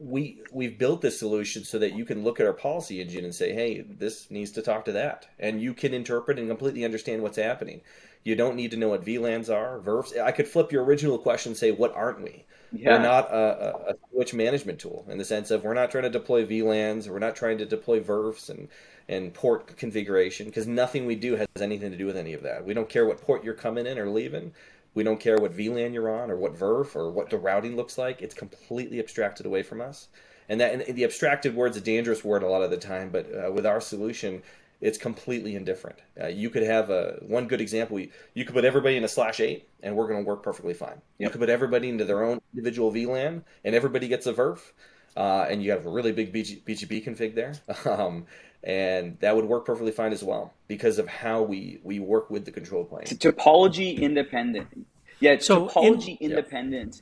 we 0.00 0.42
we've 0.50 0.78
built 0.78 1.02
this 1.02 1.18
solution 1.18 1.62
so 1.62 1.78
that 1.78 1.94
you 1.94 2.06
can 2.06 2.24
look 2.24 2.40
at 2.40 2.46
our 2.46 2.54
policy 2.54 3.00
engine 3.00 3.24
and 3.24 3.34
say, 3.34 3.52
hey, 3.52 3.82
this 3.82 4.30
needs 4.30 4.50
to 4.52 4.62
talk 4.62 4.86
to 4.86 4.92
that, 4.92 5.28
and 5.38 5.60
you 5.60 5.74
can 5.74 5.92
interpret 5.92 6.38
and 6.38 6.48
completely 6.48 6.84
understand 6.84 7.22
what's 7.22 7.36
happening. 7.36 7.82
You 8.24 8.34
don't 8.34 8.56
need 8.56 8.70
to 8.70 8.76
know 8.76 8.88
what 8.88 9.04
VLANs 9.04 9.54
are, 9.54 9.78
VRFs. 9.78 10.20
I 10.20 10.32
could 10.32 10.48
flip 10.48 10.72
your 10.72 10.84
original 10.84 11.18
question 11.18 11.50
and 11.50 11.56
say, 11.56 11.70
what 11.70 11.94
aren't 11.94 12.22
we? 12.22 12.44
Yeah. 12.72 12.92
We're 12.92 13.02
not 13.02 13.30
a, 13.30 13.36
a, 13.36 13.90
a 13.90 13.94
switch 14.12 14.34
management 14.34 14.78
tool 14.78 15.04
in 15.08 15.18
the 15.18 15.24
sense 15.24 15.50
of 15.50 15.64
we're 15.64 15.74
not 15.74 15.90
trying 15.90 16.04
to 16.04 16.10
deploy 16.10 16.46
VLANs, 16.46 17.08
we're 17.08 17.18
not 17.18 17.36
trying 17.36 17.58
to 17.58 17.66
deploy 17.66 18.00
VRFs 18.00 18.48
and, 18.48 18.68
and 19.08 19.34
port 19.34 19.76
configuration 19.76 20.46
because 20.46 20.66
nothing 20.66 21.04
we 21.04 21.16
do 21.16 21.36
has 21.36 21.48
anything 21.60 21.90
to 21.90 21.98
do 21.98 22.06
with 22.06 22.16
any 22.16 22.32
of 22.32 22.42
that. 22.42 22.64
We 22.64 22.74
don't 22.74 22.88
care 22.88 23.06
what 23.06 23.20
port 23.20 23.42
you're 23.44 23.54
coming 23.54 23.86
in 23.86 23.98
or 23.98 24.08
leaving. 24.08 24.52
We 24.94 25.04
don't 25.04 25.20
care 25.20 25.38
what 25.38 25.56
VLAN 25.56 25.94
you're 25.94 26.10
on 26.10 26.30
or 26.30 26.36
what 26.36 26.54
VRF 26.54 26.96
or 26.96 27.10
what 27.10 27.30
the 27.30 27.38
routing 27.38 27.76
looks 27.76 27.96
like. 27.96 28.22
It's 28.22 28.34
completely 28.34 28.98
abstracted 28.98 29.46
away 29.46 29.62
from 29.62 29.80
us. 29.80 30.08
And 30.48 30.60
that 30.60 30.72
and 30.72 30.96
the 30.96 31.04
abstracted 31.04 31.54
word's 31.54 31.76
a 31.76 31.80
dangerous 31.80 32.24
word 32.24 32.42
a 32.42 32.48
lot 32.48 32.62
of 32.62 32.70
the 32.70 32.76
time, 32.76 33.10
but 33.10 33.26
uh, 33.32 33.52
with 33.52 33.64
our 33.64 33.80
solution, 33.80 34.42
it's 34.80 34.98
completely 34.98 35.54
indifferent. 35.54 35.98
Uh, 36.20 36.26
you 36.26 36.50
could 36.50 36.62
have 36.62 36.90
a 36.90 37.18
one 37.20 37.46
good 37.46 37.60
example. 37.60 38.00
You 38.00 38.44
could 38.44 38.54
put 38.54 38.64
everybody 38.64 38.96
in 38.96 39.04
a 39.04 39.08
slash 39.08 39.38
eight, 39.38 39.68
and 39.82 39.94
we're 39.94 40.08
going 40.08 40.24
to 40.24 40.28
work 40.28 40.42
perfectly 40.42 40.74
fine. 40.74 41.00
Yep. 41.18 41.18
You 41.18 41.30
could 41.30 41.40
put 41.40 41.50
everybody 41.50 41.88
into 41.88 42.04
their 42.04 42.24
own 42.24 42.40
individual 42.52 42.90
VLAN, 42.90 43.42
and 43.64 43.74
everybody 43.74 44.08
gets 44.08 44.26
a 44.26 44.32
VRF, 44.32 44.72
uh, 45.16 45.46
and 45.48 45.62
you 45.62 45.70
have 45.70 45.86
a 45.86 45.90
really 45.90 46.12
big 46.12 46.32
BG, 46.32 46.62
BGP 46.62 47.04
config 47.04 47.34
there. 47.34 47.54
Um, 47.90 48.26
and 48.62 49.18
that 49.20 49.34
would 49.34 49.46
work 49.46 49.64
perfectly 49.64 49.90
fine 49.90 50.12
as 50.12 50.22
well 50.22 50.52
because 50.68 50.98
of 50.98 51.08
how 51.08 51.40
we 51.40 51.80
we 51.82 51.98
work 51.98 52.28
with 52.28 52.44
the 52.44 52.50
control 52.50 52.84
plane. 52.84 53.04
Topology 53.04 53.98
independent. 53.98 54.86
Yeah, 55.18 55.38
so 55.38 55.68
topology 55.68 56.18
in, 56.20 56.30
independent. 56.30 57.00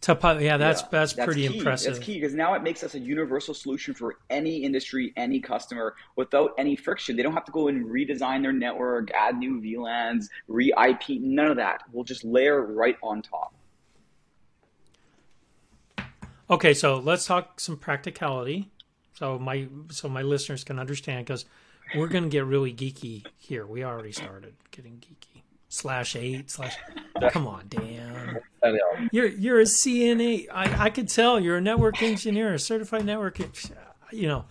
Topo- 0.00 0.38
yeah, 0.38 0.56
that's 0.56 0.82
yeah, 0.82 0.88
that's, 0.92 1.12
that's 1.14 1.26
pretty 1.26 1.48
key. 1.48 1.58
impressive. 1.58 1.94
That's 1.94 2.04
key 2.04 2.20
because 2.20 2.34
now 2.34 2.54
it 2.54 2.62
makes 2.62 2.84
us 2.84 2.94
a 2.94 3.00
universal 3.00 3.52
solution 3.52 3.94
for 3.94 4.18
any 4.30 4.58
industry, 4.58 5.12
any 5.16 5.40
customer, 5.40 5.96
without 6.14 6.52
any 6.56 6.76
friction. 6.76 7.16
They 7.16 7.22
don't 7.22 7.34
have 7.34 7.44
to 7.46 7.52
go 7.52 7.66
and 7.66 7.84
redesign 7.84 8.42
their 8.42 8.52
network, 8.52 9.10
add 9.10 9.38
new 9.38 9.60
VLANs, 9.60 10.26
re-IP, 10.46 11.20
none 11.20 11.46
of 11.46 11.56
that. 11.56 11.82
We'll 11.92 12.04
just 12.04 12.24
layer 12.24 12.64
right 12.64 12.96
on 13.02 13.22
top. 13.22 13.54
Okay, 16.50 16.74
so 16.74 16.98
let's 16.98 17.26
talk 17.26 17.60
some 17.60 17.76
practicality 17.76 18.70
so 19.18 19.36
my 19.36 19.66
so 19.90 20.08
my 20.08 20.22
listeners 20.22 20.62
can 20.62 20.78
understand 20.78 21.26
because 21.26 21.44
we're 21.96 22.06
going 22.06 22.22
to 22.22 22.30
get 22.30 22.44
really 22.44 22.72
geeky 22.72 23.26
here. 23.36 23.66
We 23.66 23.82
already 23.82 24.12
started 24.12 24.54
getting 24.70 24.92
geeky. 24.92 25.42
Slash 25.68 26.14
eight 26.14 26.48
slash. 26.48 26.76
Come 27.30 27.48
on, 27.48 27.64
Dan. 27.68 28.38
You're 29.10 29.26
you're 29.26 29.60
a 29.60 29.64
CNA. 29.64 30.46
I 30.52 30.84
I 30.84 30.90
could 30.90 31.08
tell 31.08 31.40
you're 31.40 31.56
a 31.56 31.60
network 31.60 32.00
engineer, 32.00 32.54
a 32.54 32.60
certified 32.60 33.04
network. 33.04 33.40
You 34.12 34.28
know, 34.28 34.44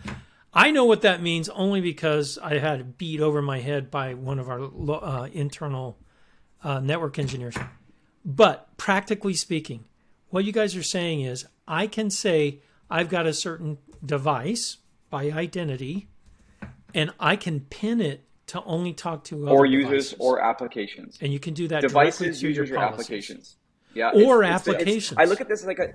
I 0.54 0.72
know 0.72 0.84
what 0.84 1.01
that 1.04 1.22
means 1.22 1.48
only 1.48 1.80
because 1.80 2.38
I 2.38 2.58
had 2.58 2.98
beat 2.98 3.22
over 3.22 3.42
my 3.42 3.60
head 3.60 3.89
by 3.89 4.16
one 4.16 4.38
of 4.38 4.50
our 4.50 4.62
uh, 4.92 5.30
internal 5.32 5.98
uh, 6.62 6.82
network 6.82 7.18
engineers. 7.18 7.56
But 8.25 8.75
practically 8.75 9.34
speaking, 9.34 9.86
what 10.30 10.44
you 10.44 10.51
guys 10.51 10.75
are 10.75 10.84
saying 10.84 11.22
is 11.22 11.46
I 11.68 11.88
can 11.88 12.10
say 12.10 12.62
I've 12.90 13.10
got 13.10 13.26
a 13.26 13.34
certain 13.34 13.78
device 14.06 14.78
by 15.10 15.32
identity, 15.32 16.08
and 16.94 17.12
I 17.20 17.36
can 17.36 17.62
pin 17.62 18.02
it 18.02 18.24
to 18.48 18.64
only 18.64 18.94
talk 18.94 19.26
to 19.26 19.48
or 19.50 19.66
users 19.66 20.12
devices. 20.12 20.16
or 20.20 20.42
applications. 20.42 21.18
And 21.22 21.34
you 21.34 21.40
can 21.40 21.54
do 21.54 21.68
that 21.68 21.82
devices, 21.82 22.42
users, 22.42 22.72
or 22.72 22.78
applications. 22.78 23.58
Yeah, 23.94 24.12
or 24.12 24.44
it's, 24.44 24.54
applications. 24.54 25.12
It's, 25.12 25.20
I 25.20 25.26
look 25.26 25.42
at 25.42 25.50
this 25.50 25.66
like 25.66 25.80
a 25.80 25.94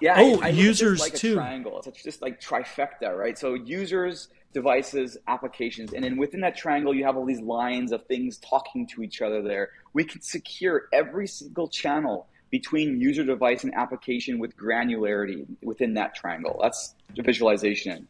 yeah. 0.00 0.16
Oh, 0.18 0.40
I, 0.40 0.46
I 0.46 0.48
users 0.48 0.98
like 0.98 1.14
too. 1.14 1.34
triangle. 1.34 1.80
It's 1.86 2.02
just 2.02 2.22
like 2.22 2.40
trifecta, 2.40 3.16
right? 3.16 3.38
So 3.38 3.54
users, 3.54 4.28
devices, 4.52 5.16
applications, 5.28 5.92
and 5.92 6.02
then 6.02 6.16
within 6.16 6.40
that 6.40 6.56
triangle, 6.56 6.92
you 6.92 7.04
have 7.04 7.16
all 7.16 7.24
these 7.24 7.40
lines 7.40 7.92
of 7.92 8.04
things 8.06 8.38
talking 8.38 8.86
to 8.88 9.02
each 9.04 9.22
other. 9.22 9.42
There, 9.42 9.70
we 9.92 10.02
can 10.02 10.20
secure 10.20 10.88
every 10.92 11.28
single 11.28 11.68
channel 11.68 12.26
between 12.52 13.00
user 13.00 13.24
device 13.24 13.64
and 13.64 13.74
application 13.74 14.38
with 14.38 14.56
granularity 14.56 15.46
within 15.62 15.94
that 15.94 16.14
triangle. 16.14 16.60
That's 16.62 16.94
the 17.16 17.22
visualization. 17.22 18.06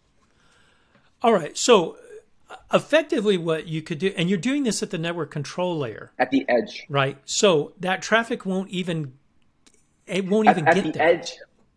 All 1.22 1.32
right. 1.32 1.56
So 1.56 1.96
effectively 2.74 3.38
what 3.38 3.66
you 3.66 3.80
could 3.80 3.98
do 3.98 4.12
and 4.14 4.28
you're 4.28 4.38
doing 4.38 4.64
this 4.64 4.82
at 4.82 4.90
the 4.90 4.98
network 4.98 5.30
control 5.30 5.78
layer 5.78 6.12
at 6.18 6.30
the 6.30 6.44
edge 6.50 6.84
right 6.90 7.16
so 7.24 7.72
that 7.80 8.02
traffic 8.02 8.44
won't 8.44 8.68
even 8.68 9.14
it 10.06 10.28
won't 10.28 10.46
even 10.46 10.68
at, 10.68 10.74
get 10.74 10.84
the 10.84 10.92
there. 10.92 11.02
edge 11.02 11.32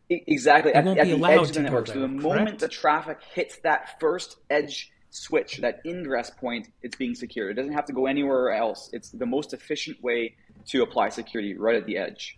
exactly 0.10 0.72
it 0.72 0.76
at, 0.76 0.84
won't 0.84 1.00
at 1.00 1.06
be 1.06 1.12
the 1.12 1.16
allowed 1.16 1.32
edge 1.32 1.48
of 1.48 1.54
the 1.54 1.62
network 1.62 1.86
there, 1.86 1.96
so 1.96 2.02
the 2.02 2.08
correct? 2.08 2.24
moment 2.24 2.60
the 2.60 2.68
traffic 2.68 3.20
hits 3.34 3.58
that 3.60 3.98
first 4.02 4.36
edge 4.50 4.92
switch 5.12 5.60
that 5.60 5.80
ingress 5.86 6.30
point 6.30 6.68
it's 6.82 6.98
being 6.98 7.16
secured 7.16 7.52
it 7.52 7.54
doesn't 7.54 7.72
have 7.72 7.86
to 7.86 7.94
go 7.94 8.06
anywhere 8.06 8.52
else 8.52 8.90
it's 8.92 9.12
the 9.12 9.26
most 9.26 9.54
efficient 9.54 10.02
way 10.04 10.36
to 10.66 10.82
apply 10.82 11.08
security 11.08 11.58
right 11.58 11.78
at 11.78 11.86
the 11.86 11.96
edge 11.96 12.38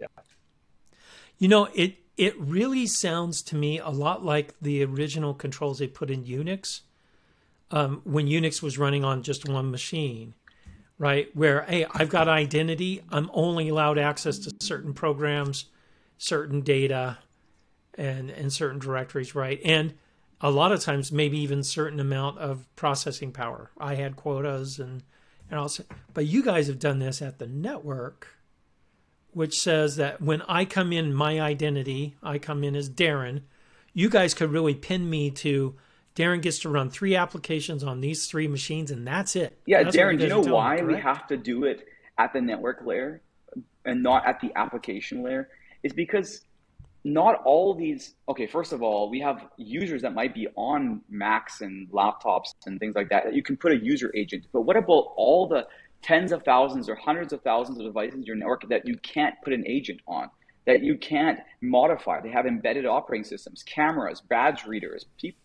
yeah. 0.00 0.06
You 1.38 1.48
know, 1.48 1.68
it 1.74 1.96
it 2.16 2.38
really 2.38 2.86
sounds 2.86 3.42
to 3.42 3.56
me 3.56 3.78
a 3.78 3.90
lot 3.90 4.24
like 4.24 4.54
the 4.60 4.82
original 4.84 5.34
controls 5.34 5.78
they 5.78 5.86
put 5.86 6.10
in 6.10 6.24
Unix 6.24 6.80
um, 7.70 8.00
when 8.04 8.26
Unix 8.26 8.62
was 8.62 8.78
running 8.78 9.04
on 9.04 9.22
just 9.22 9.48
one 9.48 9.70
machine, 9.70 10.34
right? 10.98 11.28
Where 11.34 11.62
hey, 11.62 11.86
I've 11.92 12.08
got 12.08 12.28
identity, 12.28 13.02
I'm 13.10 13.30
only 13.34 13.68
allowed 13.68 13.98
access 13.98 14.38
to 14.40 14.54
certain 14.60 14.94
programs, 14.94 15.66
certain 16.16 16.60
data, 16.62 17.18
and 17.96 18.30
and 18.30 18.52
certain 18.52 18.78
directories, 18.78 19.34
right? 19.34 19.60
And 19.64 19.94
a 20.40 20.50
lot 20.50 20.72
of 20.72 20.80
times, 20.80 21.10
maybe 21.10 21.38
even 21.38 21.62
certain 21.62 21.98
amount 21.98 22.38
of 22.38 22.66
processing 22.76 23.32
power. 23.32 23.70
I 23.78 23.94
had 23.94 24.16
quotas 24.16 24.78
and 24.78 25.02
and 25.50 25.58
also, 25.58 25.84
but 26.12 26.26
you 26.26 26.42
guys 26.42 26.66
have 26.66 26.78
done 26.78 26.98
this 26.98 27.22
at 27.22 27.38
the 27.38 27.46
network 27.46 28.28
which 29.36 29.60
says 29.60 29.96
that 29.96 30.22
when 30.22 30.40
I 30.48 30.64
come 30.64 30.94
in 30.94 31.12
my 31.12 31.38
identity, 31.42 32.16
I 32.22 32.38
come 32.38 32.64
in 32.64 32.74
as 32.74 32.88
Darren, 32.88 33.42
you 33.92 34.08
guys 34.08 34.32
could 34.32 34.50
really 34.50 34.74
pin 34.74 35.10
me 35.10 35.30
to 35.32 35.74
Darren 36.14 36.40
gets 36.40 36.60
to 36.60 36.70
run 36.70 36.88
three 36.88 37.14
applications 37.14 37.84
on 37.84 38.00
these 38.00 38.28
three 38.28 38.48
machines 38.48 38.90
and 38.90 39.06
that's 39.06 39.36
it. 39.36 39.58
Yeah, 39.66 39.82
that's 39.82 39.94
Darren, 39.94 40.16
do 40.16 40.22
you 40.24 40.30
know 40.30 40.40
why 40.40 40.76
me, 40.76 40.94
we 40.94 41.00
have 41.02 41.26
to 41.26 41.36
do 41.36 41.64
it 41.64 41.86
at 42.16 42.32
the 42.32 42.40
network 42.40 42.86
layer 42.86 43.20
and 43.84 44.02
not 44.02 44.26
at 44.26 44.40
the 44.40 44.52
application 44.56 45.22
layer? 45.22 45.50
Is 45.82 45.92
because 45.92 46.40
not 47.04 47.42
all 47.44 47.74
these 47.74 48.14
okay 48.30 48.46
first 48.46 48.72
of 48.72 48.82
all 48.82 49.08
we 49.08 49.20
have 49.20 49.46
users 49.58 50.02
that 50.02 50.12
might 50.12 50.34
be 50.34 50.48
on 50.56 51.02
macs 51.08 51.60
and 51.60 51.88
laptops 51.90 52.54
and 52.64 52.80
things 52.80 52.96
like 52.96 53.08
that 53.10 53.22
that 53.24 53.34
you 53.34 53.44
can 53.44 53.56
put 53.56 53.70
a 53.70 53.76
user 53.76 54.10
agent 54.16 54.44
but 54.52 54.62
what 54.62 54.76
about 54.76 55.12
all 55.16 55.46
the 55.46 55.64
tens 56.06 56.30
of 56.30 56.44
thousands 56.44 56.88
or 56.88 56.94
hundreds 56.94 57.32
of 57.32 57.42
thousands 57.42 57.78
of 57.80 57.84
devices 57.84 58.20
in 58.20 58.22
your 58.22 58.36
network 58.36 58.68
that 58.68 58.86
you 58.86 58.96
can't 58.98 59.34
put 59.42 59.52
an 59.52 59.64
agent 59.66 60.00
on, 60.06 60.30
that 60.64 60.80
you 60.80 60.96
can't 60.96 61.40
modify. 61.60 62.20
They 62.20 62.30
have 62.30 62.46
embedded 62.46 62.86
operating 62.86 63.24
systems, 63.24 63.64
cameras, 63.64 64.20
badge 64.20 64.64
readers, 64.66 65.06
people. 65.20 65.40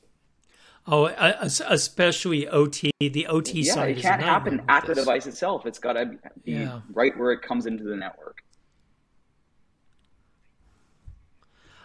Oh, 0.85 1.05
uh, 1.05 1.49
especially 1.67 2.47
OT. 2.47 2.91
The 2.99 3.25
OT 3.27 3.61
yeah, 3.61 3.73
side. 3.73 3.97
it 3.97 4.01
can't 4.01 4.21
happen 4.21 4.61
at 4.67 4.85
the 4.85 4.93
device 4.93 5.25
itself. 5.25 5.65
It's 5.65 5.79
got 5.79 5.93
to 5.93 6.11
be 6.43 6.53
yeah. 6.53 6.81
right 6.93 7.17
where 7.17 7.31
it 7.31 7.41
comes 7.41 7.65
into 7.65 7.83
the 7.83 7.95
network. 7.95 8.43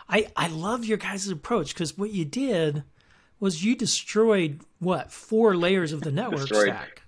I 0.08 0.28
I 0.36 0.48
love 0.48 0.84
your 0.84 0.98
guys' 0.98 1.28
approach 1.28 1.74
because 1.74 1.98
what 1.98 2.10
you 2.10 2.24
did 2.24 2.84
was 3.40 3.64
you 3.64 3.74
destroyed 3.74 4.62
what 4.78 5.10
four 5.12 5.56
layers 5.56 5.92
of 5.92 6.02
the 6.02 6.12
network 6.12 6.46
stack. 6.46 7.05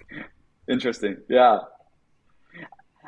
Interesting. 0.69 1.19
Yeah. 1.29 1.61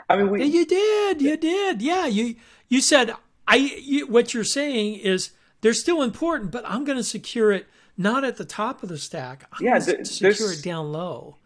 I 0.08 0.16
mean, 0.16 0.30
we. 0.30 0.44
You 0.44 0.66
did. 0.66 1.22
You 1.22 1.36
did. 1.36 1.82
Yeah. 1.82 2.06
You 2.06 2.36
you 2.68 2.80
said 2.80 3.14
I. 3.46 3.56
You, 3.56 4.06
what 4.06 4.34
you're 4.34 4.44
saying 4.44 4.96
is 4.96 5.30
they're 5.60 5.74
still 5.74 6.02
important, 6.02 6.50
but 6.50 6.64
I'm 6.66 6.84
going 6.84 6.98
to 6.98 7.04
secure 7.04 7.52
it 7.52 7.66
not 7.96 8.24
at 8.24 8.36
the 8.36 8.44
top 8.44 8.82
of 8.82 8.88
the 8.88 8.98
stack. 8.98 9.46
I'm 9.52 9.64
yeah, 9.64 9.78
to 9.78 10.04
secure 10.04 10.52
it 10.52 10.62
down 10.62 10.90
low. 10.90 11.36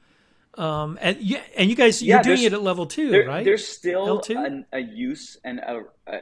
Um, 0.57 0.99
and 1.01 1.19
yeah, 1.21 1.43
and 1.57 1.69
you 1.69 1.75
guys, 1.75 2.01
you're 2.01 2.23
doing 2.23 2.45
it 2.45 2.53
at 2.53 2.63
level 2.63 2.87
two, 2.87 3.11
there, 3.11 3.27
right? 3.27 3.45
There's 3.45 3.67
still 3.67 4.23
a, 4.29 4.65
a, 4.73 4.79
use 4.79 5.37
and 5.43 5.59
a, 5.59 5.83
a, 6.07 6.21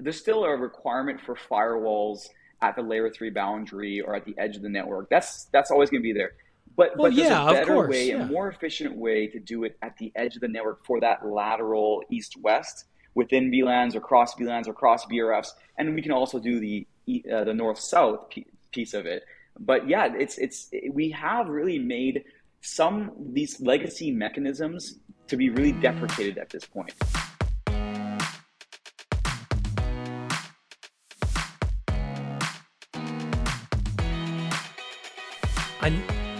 there's 0.00 0.18
still 0.18 0.44
a 0.44 0.56
requirement 0.56 1.20
for 1.20 1.36
firewalls 1.36 2.26
at 2.60 2.74
the 2.74 2.82
layer 2.82 3.08
three 3.08 3.30
boundary 3.30 4.00
or 4.00 4.16
at 4.16 4.24
the 4.24 4.34
edge 4.36 4.56
of 4.56 4.62
the 4.62 4.68
network. 4.68 5.08
That's 5.10 5.44
that's 5.52 5.70
always 5.70 5.90
going 5.90 6.02
to 6.02 6.02
be 6.02 6.12
there. 6.12 6.32
But, 6.76 6.96
well, 6.96 7.08
but 7.08 7.16
there's 7.16 7.28
yeah, 7.28 7.48
a 7.48 7.52
better 7.52 7.88
way, 7.88 8.08
yeah. 8.08 8.22
a 8.22 8.26
more 8.26 8.48
efficient 8.48 8.96
way 8.96 9.26
to 9.28 9.38
do 9.38 9.64
it 9.64 9.76
at 9.82 9.96
the 9.98 10.12
edge 10.14 10.34
of 10.34 10.40
the 10.40 10.48
network 10.48 10.84
for 10.84 11.00
that 11.00 11.26
lateral 11.26 12.02
east-west 12.10 12.84
within 13.14 13.50
VLANs 13.50 13.94
or 13.94 14.00
cross 14.00 14.34
VLANs 14.34 14.68
or 14.68 14.72
cross 14.72 15.06
VRFs, 15.06 15.48
and 15.76 15.94
we 15.94 16.02
can 16.02 16.12
also 16.12 16.38
do 16.38 16.60
the 16.60 16.86
uh, 17.32 17.42
the 17.44 17.54
north-south 17.54 18.28
piece 18.70 18.94
of 18.94 19.06
it. 19.06 19.24
But 19.58 19.88
yeah, 19.88 20.12
it's 20.16 20.38
it's 20.38 20.70
we 20.92 21.10
have 21.10 21.48
really 21.48 21.78
made 21.78 22.24
some 22.60 23.12
these 23.32 23.60
legacy 23.60 24.10
mechanisms 24.10 24.98
to 25.26 25.36
be 25.36 25.50
really 25.50 25.72
deprecated 25.72 26.38
at 26.38 26.50
this 26.50 26.64
point. 26.64 26.94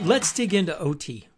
Let's 0.08 0.32
dig 0.32 0.54
into 0.54 0.78
OT. 0.78 1.28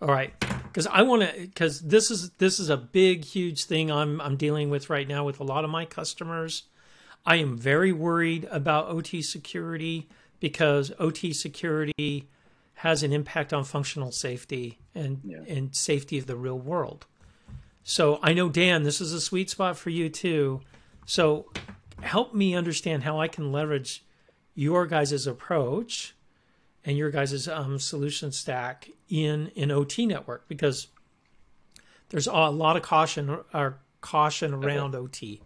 All 0.00 0.08
right, 0.08 0.32
because 0.64 0.86
I 0.88 1.02
want 1.02 1.22
to 1.22 1.40
because 1.40 1.80
this 1.80 2.10
is 2.10 2.30
this 2.32 2.58
is 2.58 2.68
a 2.68 2.76
big 2.76 3.24
huge 3.24 3.64
thing 3.64 3.90
I'm 3.90 4.20
I'm 4.20 4.36
dealing 4.36 4.68
with 4.68 4.90
right 4.90 5.06
now 5.06 5.24
with 5.24 5.40
a 5.40 5.44
lot 5.44 5.64
of 5.64 5.70
my 5.70 5.84
customers. 5.84 6.64
I 7.24 7.36
am 7.36 7.56
very 7.56 7.92
worried 7.92 8.48
about 8.50 8.88
OT 8.88 9.22
security 9.22 10.08
because 10.40 10.92
OT 10.98 11.32
security 11.32 12.28
has 12.74 13.04
an 13.04 13.12
impact 13.12 13.52
on 13.52 13.62
functional 13.62 14.10
safety 14.10 14.80
and 14.92 15.20
yeah. 15.24 15.38
and 15.46 15.74
safety 15.74 16.18
of 16.18 16.26
the 16.26 16.36
real 16.36 16.58
world. 16.58 17.06
So 17.84 18.18
I 18.22 18.32
know 18.32 18.48
Dan, 18.48 18.82
this 18.82 19.00
is 19.00 19.12
a 19.12 19.20
sweet 19.20 19.50
spot 19.50 19.76
for 19.76 19.90
you 19.90 20.08
too. 20.08 20.62
So 21.06 21.46
help 22.00 22.34
me 22.34 22.56
understand 22.56 23.04
how 23.04 23.20
I 23.20 23.28
can 23.28 23.52
leverage 23.52 24.04
your 24.54 24.86
guys' 24.86 25.28
approach 25.28 26.14
and 26.84 26.96
your 26.96 27.10
guys' 27.10 27.48
um, 27.48 27.78
solution 27.78 28.32
stack 28.32 28.90
in 29.08 29.50
an 29.56 29.70
OT 29.70 30.06
network 30.06 30.48
because 30.48 30.88
there's 32.08 32.26
a 32.26 32.32
lot 32.32 32.76
of 32.76 32.82
caution 32.82 33.30
or 33.30 33.44
uh, 33.52 33.70
caution 34.00 34.52
around 34.52 34.94
OT. 34.94 35.40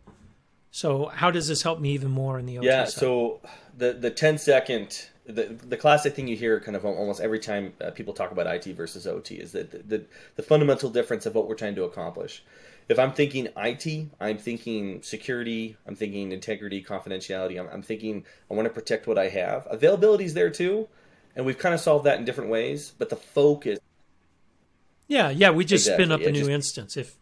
So 0.70 1.06
how 1.06 1.30
does 1.30 1.48
this 1.48 1.62
help 1.62 1.80
me 1.80 1.92
even 1.92 2.10
more 2.10 2.38
in 2.38 2.46
the 2.46 2.58
OT? 2.58 2.66
Yeah. 2.66 2.84
Side? 2.84 3.00
So 3.00 3.40
the 3.76 3.92
the 3.92 4.10
10 4.10 4.38
second 4.38 5.06
the 5.26 5.56
the 5.68 5.76
classic 5.76 6.14
thing 6.14 6.28
you 6.28 6.36
hear 6.36 6.60
kind 6.60 6.76
of 6.76 6.84
almost 6.84 7.20
every 7.20 7.38
time 7.38 7.72
uh, 7.80 7.90
people 7.90 8.14
talk 8.14 8.30
about 8.30 8.46
IT 8.46 8.64
versus 8.76 9.06
OT 9.06 9.36
is 9.36 9.52
that 9.52 9.70
the, 9.70 9.78
the, 9.78 10.04
the 10.36 10.42
fundamental 10.42 10.90
difference 10.90 11.26
of 11.26 11.34
what 11.34 11.48
we're 11.48 11.54
trying 11.54 11.74
to 11.74 11.84
accomplish. 11.84 12.44
If 12.88 12.98
I'm 13.00 13.12
thinking 13.12 13.48
IT, 13.56 14.08
I'm 14.20 14.38
thinking 14.38 15.02
security, 15.02 15.76
I'm 15.86 15.96
thinking 15.96 16.30
integrity, 16.30 16.84
confidentiality. 16.84 17.58
I'm, 17.58 17.68
I'm 17.72 17.82
thinking 17.82 18.24
I 18.48 18.54
want 18.54 18.66
to 18.66 18.70
protect 18.72 19.08
what 19.08 19.18
I 19.18 19.28
have. 19.28 19.66
Availability 19.68 20.24
is 20.24 20.34
there 20.34 20.50
too, 20.50 20.88
and 21.36 21.46
we've 21.46 21.58
kind 21.58 21.74
of 21.74 21.80
solved 21.80 22.04
that 22.06 22.18
in 22.18 22.24
different 22.24 22.50
ways. 22.50 22.92
But 22.98 23.10
the 23.10 23.16
focus. 23.16 23.78
Yeah, 25.06 25.30
yeah, 25.30 25.50
we 25.50 25.64
just 25.64 25.86
Exactly, 25.86 26.04
spin 26.06 26.12
up 26.12 26.20
yeah, 26.20 26.28
a 26.28 26.32
new 26.32 26.38
just- 26.40 26.50
instance. 26.50 26.96
If 26.96 27.16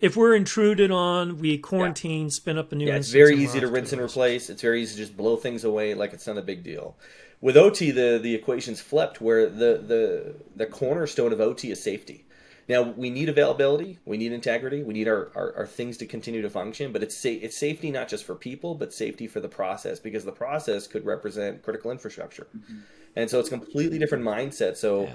if 0.00 0.16
we're 0.16 0.34
intruded 0.36 0.92
on, 0.92 1.38
we 1.38 1.58
quarantine, 1.58 2.30
spin 2.30 2.56
up 2.56 2.70
a 2.70 2.76
new 2.76 2.86
Yeah, 2.86 2.96
instance. 2.96 3.14
it's 3.14 3.30
very 3.30 3.36
easy 3.42 3.58
to 3.60 3.66
rinse 3.66 3.90
the 3.90 3.96
and 3.96 4.04
replace. 4.04 4.48
It's 4.48 4.62
very 4.62 4.80
easy 4.80 4.94
to 4.94 5.00
just 5.02 5.16
blow 5.16 5.36
things 5.36 5.64
away 5.64 5.92
like 5.94 6.12
it's 6.12 6.26
not 6.26 6.38
a 6.38 6.42
big 6.42 6.62
deal. 6.62 6.96
With 7.40 7.56
OT, 7.56 7.90
the 7.90 8.18
the 8.22 8.34
equation's 8.34 8.80
flipped, 8.80 9.20
where 9.20 9.48
the 9.48 9.82
the 9.84 10.34
the 10.56 10.66
cornerstone 10.66 11.32
of 11.32 11.40
OT 11.40 11.70
is 11.70 11.82
safety. 11.82 12.24
Now 12.68 12.82
we 12.82 13.08
need 13.10 13.28
availability, 13.30 13.98
we 14.04 14.18
need 14.18 14.30
integrity, 14.32 14.82
we 14.82 14.92
need 14.92 15.08
our, 15.08 15.30
our, 15.34 15.56
our 15.56 15.66
things 15.66 15.96
to 15.98 16.06
continue 16.06 16.42
to 16.42 16.50
function, 16.50 16.92
but 16.92 17.02
it's 17.02 17.16
sa- 17.16 17.28
it's 17.30 17.56
safety 17.56 17.90
not 17.90 18.08
just 18.08 18.24
for 18.24 18.34
people, 18.34 18.74
but 18.74 18.92
safety 18.92 19.26
for 19.26 19.40
the 19.40 19.48
process 19.48 19.98
because 19.98 20.24
the 20.26 20.32
process 20.32 20.86
could 20.86 21.06
represent 21.06 21.62
critical 21.62 21.90
infrastructure, 21.90 22.46
mm-hmm. 22.54 22.80
And 23.18 23.28
so 23.28 23.40
it's 23.40 23.48
a 23.48 23.50
completely 23.50 23.98
different 23.98 24.24
mindset. 24.24 24.76
So. 24.76 25.04
Yeah. 25.04 25.14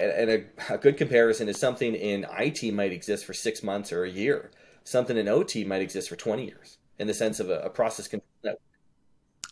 And 0.00 0.30
a, 0.30 0.74
a 0.74 0.78
good 0.78 0.96
comparison 0.96 1.48
is 1.48 1.58
something 1.58 1.92
in 1.92 2.24
IT 2.38 2.72
might 2.72 2.92
exist 2.92 3.24
for 3.24 3.34
six 3.34 3.64
months 3.64 3.92
or 3.92 4.04
a 4.04 4.08
year. 4.08 4.52
Something 4.84 5.16
in 5.16 5.26
OT 5.26 5.64
might 5.64 5.82
exist 5.82 6.08
for 6.08 6.14
20 6.14 6.44
years 6.44 6.78
in 7.00 7.08
the 7.08 7.14
sense 7.14 7.40
of 7.40 7.50
a, 7.50 7.62
a 7.62 7.68
process 7.70 8.06
control 8.06 8.28
network. 8.44 8.62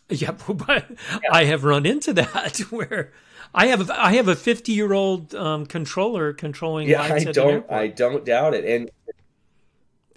Yeah, 0.09 0.31
but 0.53 0.85
I 1.31 1.43
have 1.45 1.63
run 1.63 1.85
into 1.85 2.13
that 2.13 2.59
where 2.69 3.11
I 3.53 3.67
have 3.67 3.89
I 3.91 4.13
have 4.13 4.27
a 4.27 4.35
50 4.35 4.71
year 4.71 4.93
old 4.93 5.35
um, 5.35 5.65
controller 5.65 6.33
controlling 6.33 6.87
Yeah, 6.87 7.01
I 7.01 7.09
lights 7.09 7.25
at 7.25 7.37
an 7.37 7.43
don't, 7.43 7.71
I 7.71 7.87
don't 7.87 8.25
doubt 8.25 8.53
it. 8.53 8.65
And 8.65 8.91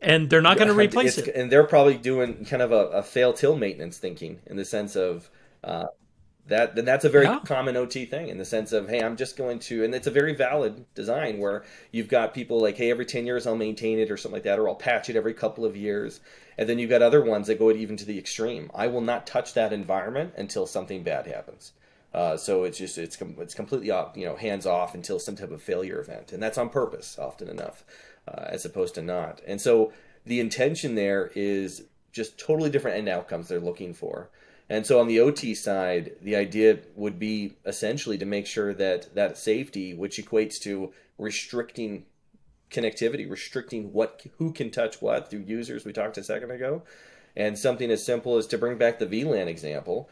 and 0.02 0.30
they're 0.30 0.42
not 0.42 0.56
going 0.56 0.68
to 0.68 0.74
replace 0.74 1.18
it. 1.18 1.34
And 1.34 1.50
they're 1.52 1.64
probably 1.64 1.96
doing 1.96 2.44
kind 2.44 2.62
of 2.62 2.72
a, 2.72 2.86
a 2.86 3.02
fail 3.02 3.32
till 3.32 3.56
maintenance 3.56 3.98
thinking 3.98 4.38
in 4.46 4.56
the 4.56 4.64
sense 4.64 4.96
of 4.96 5.28
uh, 5.62 5.86
that. 6.50 6.76
Then 6.76 6.84
that's 6.84 7.04
a 7.04 7.08
very 7.08 7.24
Yeah. 7.24 7.40
common 7.44 7.76
OT 7.76 8.04
thing 8.04 8.28
in 8.28 8.38
the 8.38 8.44
sense 8.44 8.72
of, 8.72 8.88
hey, 8.88 9.00
I'm 9.02 9.16
just 9.16 9.36
going 9.36 9.58
to, 9.60 9.82
and 9.84 9.94
it's 9.94 10.06
a 10.06 10.10
very 10.10 10.34
valid 10.34 10.84
design 10.94 11.38
where 11.38 11.64
you've 11.90 12.08
got 12.08 12.34
people 12.34 12.60
like, 12.60 12.76
hey, 12.76 12.90
every 12.90 13.06
10 13.06 13.26
years 13.26 13.46
I'll 13.46 13.56
maintain 13.56 13.98
it 13.98 14.10
or 14.10 14.16
something 14.16 14.36
like 14.36 14.44
that, 14.44 14.58
or 14.58 14.68
I'll 14.68 14.74
patch 14.74 15.08
it 15.08 15.16
every 15.16 15.34
couple 15.34 15.64
of 15.64 15.76
years. 15.76 16.20
And 16.58 16.68
then 16.68 16.78
you've 16.78 16.90
got 16.90 17.02
other 17.02 17.22
ones 17.24 17.46
that 17.46 17.58
go 17.58 17.70
even 17.70 17.96
to 17.96 18.04
the 18.04 18.18
extreme. 18.18 18.70
I 18.74 18.86
will 18.86 19.00
not 19.00 19.26
touch 19.26 19.54
that 19.54 19.72
environment 19.72 20.34
until 20.36 20.66
something 20.66 21.02
bad 21.02 21.26
happens. 21.26 21.72
Uh, 22.12 22.36
so 22.36 22.64
it's 22.64 22.76
just 22.78 22.98
it's 22.98 23.16
com- 23.16 23.36
it's 23.38 23.54
completely 23.54 23.90
off, 23.92 24.16
you 24.16 24.26
know 24.26 24.34
hands 24.34 24.66
off 24.66 24.96
until 24.96 25.20
some 25.20 25.36
type 25.36 25.52
of 25.52 25.62
failure 25.62 26.00
event, 26.00 26.32
and 26.32 26.42
that's 26.42 26.58
on 26.58 26.68
purpose 26.68 27.16
often 27.20 27.48
enough, 27.48 27.84
uh, 28.26 28.46
as 28.48 28.64
opposed 28.64 28.96
to 28.96 29.00
not. 29.02 29.40
And 29.46 29.60
so 29.60 29.92
the 30.26 30.40
intention 30.40 30.96
there 30.96 31.30
is 31.36 31.84
just 32.10 32.36
totally 32.36 32.68
different 32.68 32.98
end 32.98 33.08
outcomes 33.08 33.46
they're 33.46 33.60
looking 33.60 33.94
for. 33.94 34.28
And 34.70 34.86
so 34.86 35.00
on 35.00 35.08
the 35.08 35.18
OT 35.18 35.52
side, 35.52 36.12
the 36.22 36.36
idea 36.36 36.78
would 36.94 37.18
be 37.18 37.56
essentially 37.66 38.16
to 38.18 38.24
make 38.24 38.46
sure 38.46 38.72
that 38.74 39.12
that 39.16 39.36
safety, 39.36 39.94
which 39.94 40.16
equates 40.16 40.60
to 40.60 40.92
restricting 41.18 42.04
connectivity, 42.70 43.28
restricting 43.28 43.92
what 43.92 44.24
who 44.38 44.52
can 44.52 44.70
touch 44.70 45.02
what 45.02 45.28
through 45.28 45.40
users 45.40 45.84
we 45.84 45.92
talked 45.92 46.18
a 46.18 46.22
second 46.22 46.52
ago, 46.52 46.84
and 47.34 47.58
something 47.58 47.90
as 47.90 48.06
simple 48.06 48.36
as 48.36 48.46
to 48.46 48.58
bring 48.58 48.78
back 48.78 49.00
the 49.00 49.06
VLAN 49.06 49.48
example. 49.48 50.08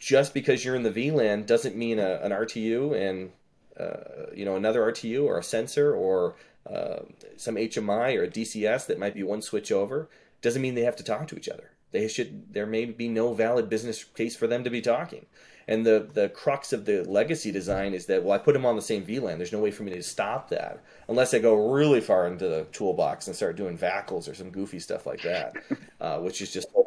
Just 0.00 0.34
because 0.34 0.64
you're 0.64 0.74
in 0.74 0.82
the 0.82 0.90
VLAN 0.90 1.46
doesn't 1.46 1.76
mean 1.76 2.00
a, 2.00 2.16
an 2.16 2.32
RTU 2.32 3.00
and 3.00 3.30
uh, 3.78 4.32
you 4.34 4.44
know 4.44 4.56
another 4.56 4.80
RTU 4.80 5.24
or 5.24 5.38
a 5.38 5.42
sensor 5.44 5.94
or 5.94 6.34
uh, 6.68 7.02
some 7.36 7.54
HMI 7.54 8.18
or 8.18 8.24
a 8.24 8.28
DCS 8.28 8.86
that 8.86 8.98
might 8.98 9.14
be 9.14 9.22
one 9.22 9.40
switch 9.40 9.70
over 9.70 10.08
doesn't 10.42 10.60
mean 10.60 10.74
they 10.74 10.82
have 10.82 10.96
to 10.96 11.04
talk 11.04 11.28
to 11.28 11.36
each 11.36 11.48
other. 11.48 11.70
They 11.94 12.08
should. 12.08 12.52
There 12.52 12.66
may 12.66 12.86
be 12.86 13.08
no 13.08 13.32
valid 13.34 13.70
business 13.70 14.02
case 14.02 14.34
for 14.34 14.48
them 14.48 14.64
to 14.64 14.70
be 14.70 14.80
talking. 14.80 15.26
And 15.68 15.86
the 15.86 16.08
the 16.12 16.28
crux 16.28 16.72
of 16.72 16.86
the 16.86 17.04
legacy 17.04 17.52
design 17.52 17.94
is 17.94 18.06
that 18.06 18.24
well, 18.24 18.32
I 18.32 18.38
put 18.38 18.52
them 18.52 18.66
on 18.66 18.74
the 18.74 18.82
same 18.82 19.06
VLAN. 19.06 19.36
There's 19.38 19.52
no 19.52 19.60
way 19.60 19.70
for 19.70 19.84
me 19.84 19.92
to 19.92 20.02
stop 20.02 20.50
that 20.50 20.82
unless 21.08 21.32
I 21.32 21.38
go 21.38 21.70
really 21.72 22.00
far 22.00 22.26
into 22.26 22.48
the 22.48 22.64
toolbox 22.72 23.28
and 23.28 23.36
start 23.36 23.54
doing 23.56 23.78
VACLs 23.78 24.28
or 24.28 24.34
some 24.34 24.50
goofy 24.50 24.80
stuff 24.80 25.06
like 25.06 25.22
that, 25.22 25.54
uh, 26.00 26.18
which 26.18 26.42
is 26.42 26.52
just 26.52 26.66
exactly. 26.66 26.82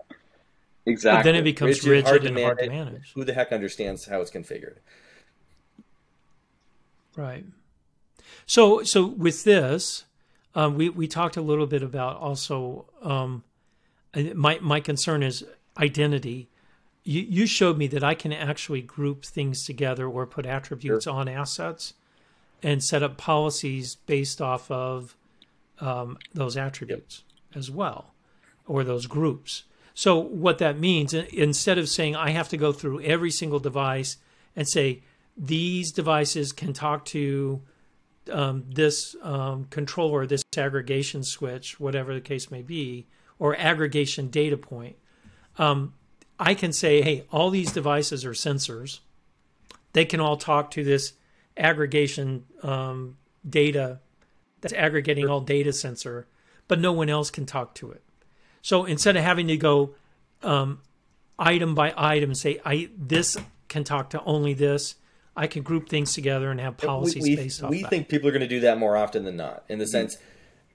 But 0.85 0.91
Exactly. 0.91 1.31
then 1.31 1.39
it 1.39 1.43
becomes 1.43 1.87
rigid, 1.87 2.05
hard 2.05 2.21
rigid 2.23 2.35
to 2.35 2.41
and 2.41 2.43
hard 2.45 2.59
to 2.59 2.67
manage. 2.69 2.85
manage. 2.87 3.13
who 3.13 3.23
the 3.23 3.33
heck 3.33 3.53
understands 3.53 4.05
how 4.05 4.19
it's 4.19 4.29
configured. 4.31 4.75
Right. 7.15 7.45
So 8.45 8.83
so 8.83 9.05
with 9.07 9.43
this, 9.45 10.03
um, 10.53 10.75
we 10.75 10.89
we 10.89 11.07
talked 11.07 11.37
a 11.37 11.41
little 11.41 11.65
bit 11.67 11.81
about 11.81 12.17
also 12.17 12.85
um, 13.01 13.43
and 13.43 13.43
my 14.35 14.59
my 14.61 14.79
concern 14.79 15.23
is 15.23 15.45
identity. 15.77 16.49
You 17.03 17.21
you 17.21 17.45
showed 17.45 17.77
me 17.77 17.87
that 17.87 18.03
I 18.03 18.15
can 18.15 18.33
actually 18.33 18.81
group 18.81 19.25
things 19.25 19.65
together 19.65 20.07
or 20.07 20.25
put 20.25 20.45
attributes 20.45 21.07
on 21.07 21.27
assets, 21.27 21.93
and 22.63 22.83
set 22.83 23.03
up 23.03 23.17
policies 23.17 23.95
based 23.95 24.41
off 24.41 24.69
of 24.71 25.15
um, 25.79 26.17
those 26.33 26.57
attributes 26.57 27.23
as 27.55 27.69
well, 27.69 28.13
or 28.65 28.83
those 28.83 29.07
groups. 29.07 29.63
So 29.93 30.17
what 30.17 30.59
that 30.59 30.77
means, 30.79 31.13
instead 31.13 31.77
of 31.77 31.89
saying 31.89 32.15
I 32.15 32.29
have 32.29 32.49
to 32.49 32.57
go 32.57 32.71
through 32.71 33.01
every 33.01 33.31
single 33.31 33.59
device 33.59 34.17
and 34.55 34.67
say 34.67 35.01
these 35.35 35.91
devices 35.91 36.51
can 36.51 36.73
talk 36.73 37.05
to 37.05 37.61
um, 38.31 38.65
this 38.67 39.15
um, 39.23 39.65
controller, 39.69 40.25
this 40.25 40.43
aggregation 40.55 41.23
switch, 41.23 41.79
whatever 41.79 42.13
the 42.13 42.21
case 42.21 42.51
may 42.51 42.61
be, 42.61 43.07
or 43.39 43.55
aggregation 43.55 44.29
data 44.29 44.57
point, 44.57 44.95
um, 45.57 45.93
I 46.39 46.53
can 46.53 46.71
say, 46.71 47.01
hey, 47.01 47.25
all 47.31 47.49
these 47.49 47.71
devices 47.71 48.25
are 48.25 48.31
sensors. 48.31 48.99
They 49.93 50.05
can 50.05 50.19
all 50.19 50.37
talk 50.37 50.71
to 50.71 50.83
this 50.83 51.13
aggregation 51.55 52.45
um, 52.61 53.17
data 53.47 53.99
that's 54.61 54.73
aggregating 54.73 55.27
all 55.27 55.41
data 55.41 55.73
sensor, 55.73 56.27
but 56.67 56.79
no 56.79 56.91
one 56.91 57.09
else 57.09 57.31
can 57.31 57.45
talk 57.45 57.73
to 57.75 57.91
it. 57.91 58.03
So 58.61 58.85
instead 58.85 59.15
of 59.15 59.23
having 59.23 59.47
to 59.47 59.57
go 59.57 59.95
um, 60.43 60.81
item 61.39 61.73
by 61.73 61.93
item 61.95 62.31
and 62.31 62.37
say, 62.37 62.59
I 62.65 62.89
this 62.97 63.37
can 63.67 63.83
talk 63.83 64.11
to 64.11 64.23
only 64.23 64.53
this, 64.53 64.95
I 65.35 65.47
can 65.47 65.61
group 65.61 65.87
things 65.87 66.13
together 66.13 66.49
and 66.49 66.59
have 66.59 66.77
policies 66.77 67.23
we, 67.23 67.35
based 67.35 67.63
off 67.63 67.69
we 67.69 67.83
that. 67.83 67.89
think 67.89 68.09
people 68.09 68.27
are 68.27 68.31
going 68.31 68.41
to 68.41 68.47
do 68.47 68.61
that 68.61 68.77
more 68.77 68.97
often 68.97 69.23
than 69.23 69.37
not 69.37 69.63
in 69.69 69.77
the 69.79 69.87
sense 69.87 70.17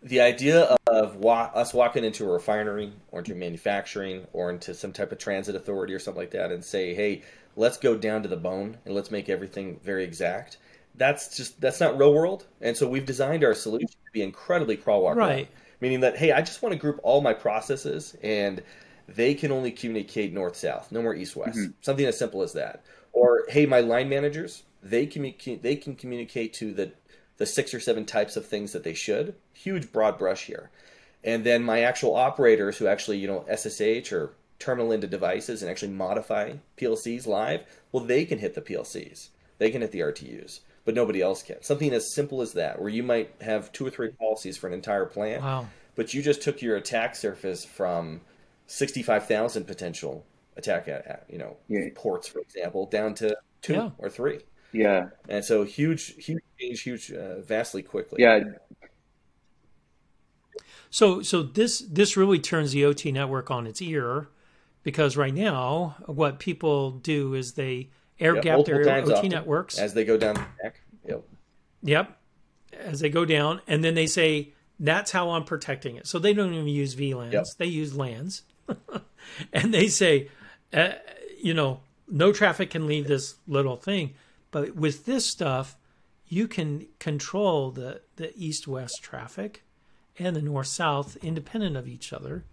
the 0.02 0.20
idea 0.20 0.76
of 0.86 1.16
wa- 1.16 1.50
us 1.54 1.72
walking 1.72 2.04
into 2.04 2.24
a 2.24 2.32
refinery 2.32 2.92
or 3.10 3.20
into 3.20 3.34
manufacturing 3.34 4.26
or 4.32 4.50
into 4.50 4.74
some 4.74 4.92
type 4.92 5.12
of 5.12 5.18
transit 5.18 5.54
authority 5.54 5.94
or 5.94 5.98
something 5.98 6.20
like 6.20 6.32
that 6.32 6.50
and 6.50 6.64
say 6.64 6.94
hey 6.94 7.22
let's 7.56 7.76
go 7.76 7.96
down 7.96 8.22
to 8.22 8.28
the 8.28 8.36
bone 8.36 8.76
and 8.84 8.94
let's 8.94 9.10
make 9.10 9.28
everything 9.28 9.78
very 9.84 10.04
exact 10.04 10.58
that's 10.96 11.36
just 11.36 11.60
that's 11.60 11.80
not 11.80 11.96
real 11.96 12.12
world 12.12 12.46
and 12.60 12.76
so 12.76 12.88
we've 12.88 13.06
designed 13.06 13.44
our 13.44 13.54
solution 13.54 13.88
to 13.88 14.12
be 14.12 14.22
incredibly 14.22 14.76
crawl 14.76 15.02
walk. 15.02 15.16
Right. 15.16 15.48
meaning 15.80 16.00
that 16.00 16.16
hey 16.16 16.32
i 16.32 16.40
just 16.40 16.62
want 16.62 16.72
to 16.72 16.78
group 16.78 16.98
all 17.02 17.20
my 17.20 17.32
processes 17.32 18.16
and 18.22 18.62
they 19.08 19.34
can 19.34 19.52
only 19.52 19.70
communicate 19.70 20.32
north 20.32 20.56
south 20.56 20.90
no 20.90 21.00
more 21.00 21.14
east 21.14 21.36
west 21.36 21.58
mm-hmm. 21.58 21.70
something 21.80 22.06
as 22.06 22.18
simple 22.18 22.42
as 22.42 22.52
that 22.54 22.82
or 23.12 23.44
hey 23.48 23.66
my 23.66 23.80
line 23.80 24.08
managers 24.08 24.64
they 24.82 25.06
communicate 25.06 25.62
they 25.62 25.76
can 25.76 25.94
communicate 25.94 26.52
to 26.54 26.74
the 26.74 26.92
the 27.42 27.46
six 27.46 27.74
or 27.74 27.80
seven 27.80 28.04
types 28.04 28.36
of 28.36 28.46
things 28.46 28.70
that 28.72 28.84
they 28.84 28.94
should 28.94 29.34
huge 29.52 29.90
broad 29.90 30.16
brush 30.16 30.44
here 30.44 30.70
and 31.24 31.42
then 31.42 31.60
my 31.64 31.80
actual 31.80 32.14
operators 32.14 32.78
who 32.78 32.86
actually 32.86 33.18
you 33.18 33.26
know 33.26 33.44
ssh 33.56 34.12
or 34.12 34.30
terminal 34.60 34.92
into 34.92 35.08
devices 35.08 35.60
and 35.60 35.68
actually 35.68 35.90
modify 35.90 36.52
plcs 36.78 37.26
live 37.26 37.62
well 37.90 38.04
they 38.04 38.24
can 38.24 38.38
hit 38.38 38.54
the 38.54 38.60
plcs 38.62 39.30
they 39.58 39.72
can 39.72 39.80
hit 39.80 39.90
the 39.90 39.98
rtus 39.98 40.60
but 40.84 40.94
nobody 40.94 41.20
else 41.20 41.42
can 41.42 41.60
something 41.64 41.92
as 41.92 42.14
simple 42.14 42.40
as 42.42 42.52
that 42.52 42.78
where 42.80 42.88
you 42.88 43.02
might 43.02 43.34
have 43.40 43.72
two 43.72 43.84
or 43.84 43.90
three 43.90 44.10
policies 44.10 44.56
for 44.56 44.68
an 44.68 44.72
entire 44.72 45.04
plant 45.04 45.42
Wow. 45.42 45.66
but 45.96 46.14
you 46.14 46.22
just 46.22 46.42
took 46.42 46.62
your 46.62 46.76
attack 46.76 47.16
surface 47.16 47.64
from 47.64 48.20
65,000 48.68 49.64
potential 49.66 50.24
attack 50.56 50.86
at, 50.86 51.06
at, 51.06 51.24
you 51.28 51.38
know 51.38 51.56
Yeah. 51.68 51.88
ports 51.94 52.28
for 52.28 52.38
example 52.38 52.86
down 52.86 53.14
to 53.16 53.36
two 53.62 53.72
Yeah. 53.74 53.90
or 53.98 54.08
three 54.10 54.40
Yeah. 54.72 55.08
and 55.28 55.44
so 55.44 55.64
huge 55.64 56.14
huge 56.24 56.42
change 56.58 56.80
huge 56.82 57.12
uh, 57.12 57.40
vastly 57.42 57.82
quickly 57.82 58.22
Yeah. 58.22 58.40
So 60.90 61.22
so 61.22 61.42
this 61.42 61.78
this 61.80 62.16
really 62.16 62.38
turns 62.38 62.72
the 62.72 62.84
OT 62.84 63.12
network 63.12 63.50
on 63.50 63.66
its 63.66 63.80
ear 63.80 64.28
because 64.82 65.16
right 65.16 65.32
now 65.34 65.96
what 66.06 66.38
people 66.38 66.90
do 66.92 67.34
is 67.34 67.54
they 67.54 67.90
air 68.20 68.34
Yep, 68.34 68.44
gap 68.44 68.54
multiple 68.56 68.82
their 68.84 69.02
OT 69.02 69.12
often 69.12 69.30
networks. 69.30 69.78
as 69.78 69.94
they 69.94 70.04
go 70.04 70.16
down 70.18 70.34
the 70.34 70.46
neck. 70.62 70.80
Yep. 71.08 71.24
Yep. 71.82 72.18
As 72.78 73.00
they 73.00 73.08
go 73.10 73.24
down, 73.24 73.60
and 73.66 73.82
then 73.84 73.94
they 73.94 74.06
say, 74.06 74.52
that's 74.80 75.10
how 75.10 75.30
I'm 75.30 75.44
protecting 75.44 75.96
it. 75.96 76.06
So 76.06 76.18
they 76.18 76.32
don't 76.32 76.52
even 76.54 76.68
use 76.68 76.94
VLANs, 76.94 77.32
Yep. 77.32 77.46
they 77.58 77.66
use 77.66 77.94
LANs. 77.94 78.42
and 79.52 79.74
they 79.74 79.88
say, 79.88 80.28
uh, 80.72 80.92
you 81.42 81.52
know, 81.54 81.80
no 82.08 82.32
traffic 82.32 82.70
can 82.70 82.86
leave 82.86 83.08
this 83.08 83.34
little 83.46 83.76
thing. 83.76 84.14
But 84.52 84.76
with 84.76 85.06
this 85.06 85.26
stuff, 85.26 85.76
you 86.28 86.46
can 86.46 86.86
control 87.00 87.72
the, 87.72 88.02
the 88.16 88.32
east 88.36 88.68
west 88.68 89.02
traffic 89.02 89.64
and 90.18 90.36
the 90.36 90.42
north 90.42 90.68
south 90.68 91.16
independent 91.16 91.76
of 91.76 91.88
each 91.88 92.12
other 92.12 92.44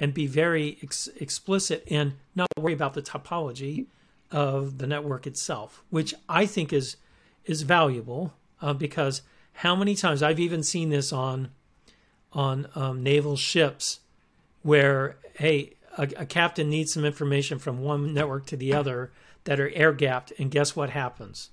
and 0.00 0.14
be 0.14 0.26
very 0.26 0.78
ex- 0.82 1.08
explicit 1.20 1.84
and 1.90 2.14
not 2.34 2.48
worry 2.56 2.72
about 2.72 2.94
the 2.94 3.02
topology 3.02 3.86
of 4.30 4.78
the 4.78 4.86
network 4.86 5.26
itself, 5.26 5.84
which 5.90 6.14
I 6.28 6.46
think 6.46 6.72
is 6.72 6.96
is 7.44 7.62
valuable 7.62 8.32
uh, 8.60 8.72
because 8.72 9.22
how 9.52 9.74
many 9.74 9.94
times 9.94 10.22
I've 10.22 10.40
even 10.40 10.62
seen 10.62 10.88
this 10.88 11.12
on 11.12 11.50
on 12.32 12.68
um, 12.74 13.02
naval 13.02 13.36
ships 13.36 14.00
where 14.62 15.16
hey 15.34 15.74
a, 15.98 16.08
a 16.16 16.26
captain 16.26 16.70
needs 16.70 16.92
some 16.94 17.04
information 17.04 17.58
from 17.58 17.82
one 17.82 18.14
network 18.14 18.46
to 18.46 18.56
the 18.56 18.72
other 18.72 19.12
that 19.44 19.58
are 19.60 19.70
air 19.70 19.92
gapped 19.92 20.32
and 20.38 20.50
guess 20.50 20.74
what 20.76 20.90
happens 20.90 21.50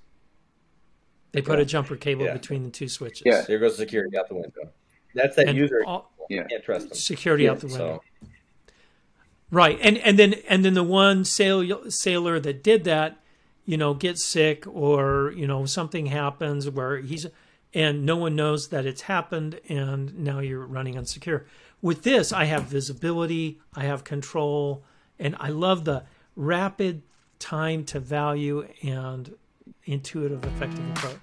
they 1.32 1.40
put 1.42 1.60
a 1.60 1.64
jumper 1.64 1.94
cable 1.96 2.24
Yeah. 2.24 2.32
between 2.32 2.64
the 2.64 2.70
two 2.70 2.88
switches 2.88 3.22
Yeah. 3.24 3.42
There 3.42 3.58
goes 3.58 3.76
security 3.76 4.16
out 4.18 4.28
the 4.28 4.34
window. 4.34 4.70
That's 5.14 5.36
that 5.36 5.48
And 5.48 5.56
user. 5.58 5.82
all- 5.86 6.12
Yeah. 6.28 6.44
can't 6.44 6.62
trust 6.64 6.88
them. 6.88 6.96
security 6.98 7.44
Yeah, 7.44 7.52
out 7.52 7.60
the 7.60 7.66
window 7.68 8.00
So 8.22 8.28
Right, 9.52 9.78
and 9.82 9.98
and 9.98 10.16
then 10.18 10.34
and 10.48 10.64
then 10.64 10.74
the 10.74 10.84
one 10.84 11.24
sail, 11.24 11.90
sailor 11.90 12.38
that 12.38 12.62
did 12.62 12.84
that, 12.84 13.20
you 13.64 13.76
know, 13.76 13.94
gets 13.94 14.24
sick 14.24 14.64
or 14.66 15.32
you 15.36 15.44
know 15.46 15.66
something 15.66 16.06
happens 16.06 16.70
where 16.70 16.98
he's 16.98 17.26
and 17.74 18.04
no 18.06 18.16
one 18.16 18.36
knows 18.36 18.68
that 18.68 18.86
it's 18.86 19.02
happened, 19.02 19.60
and 19.68 20.16
now 20.18 20.38
you're 20.38 20.64
running 20.66 20.94
unsecure. 20.94 21.44
With 21.82 22.02
this, 22.02 22.32
I 22.32 22.44
have 22.44 22.64
visibility, 22.64 23.60
I 23.74 23.84
have 23.84 24.04
control, 24.04 24.84
and 25.18 25.34
I 25.40 25.48
love 25.48 25.84
the 25.84 26.04
rapid 26.36 27.02
time 27.40 27.84
to 27.86 27.98
value 27.98 28.68
and 28.82 29.34
intuitive, 29.84 30.44
effective 30.44 30.88
approach. 30.90 31.16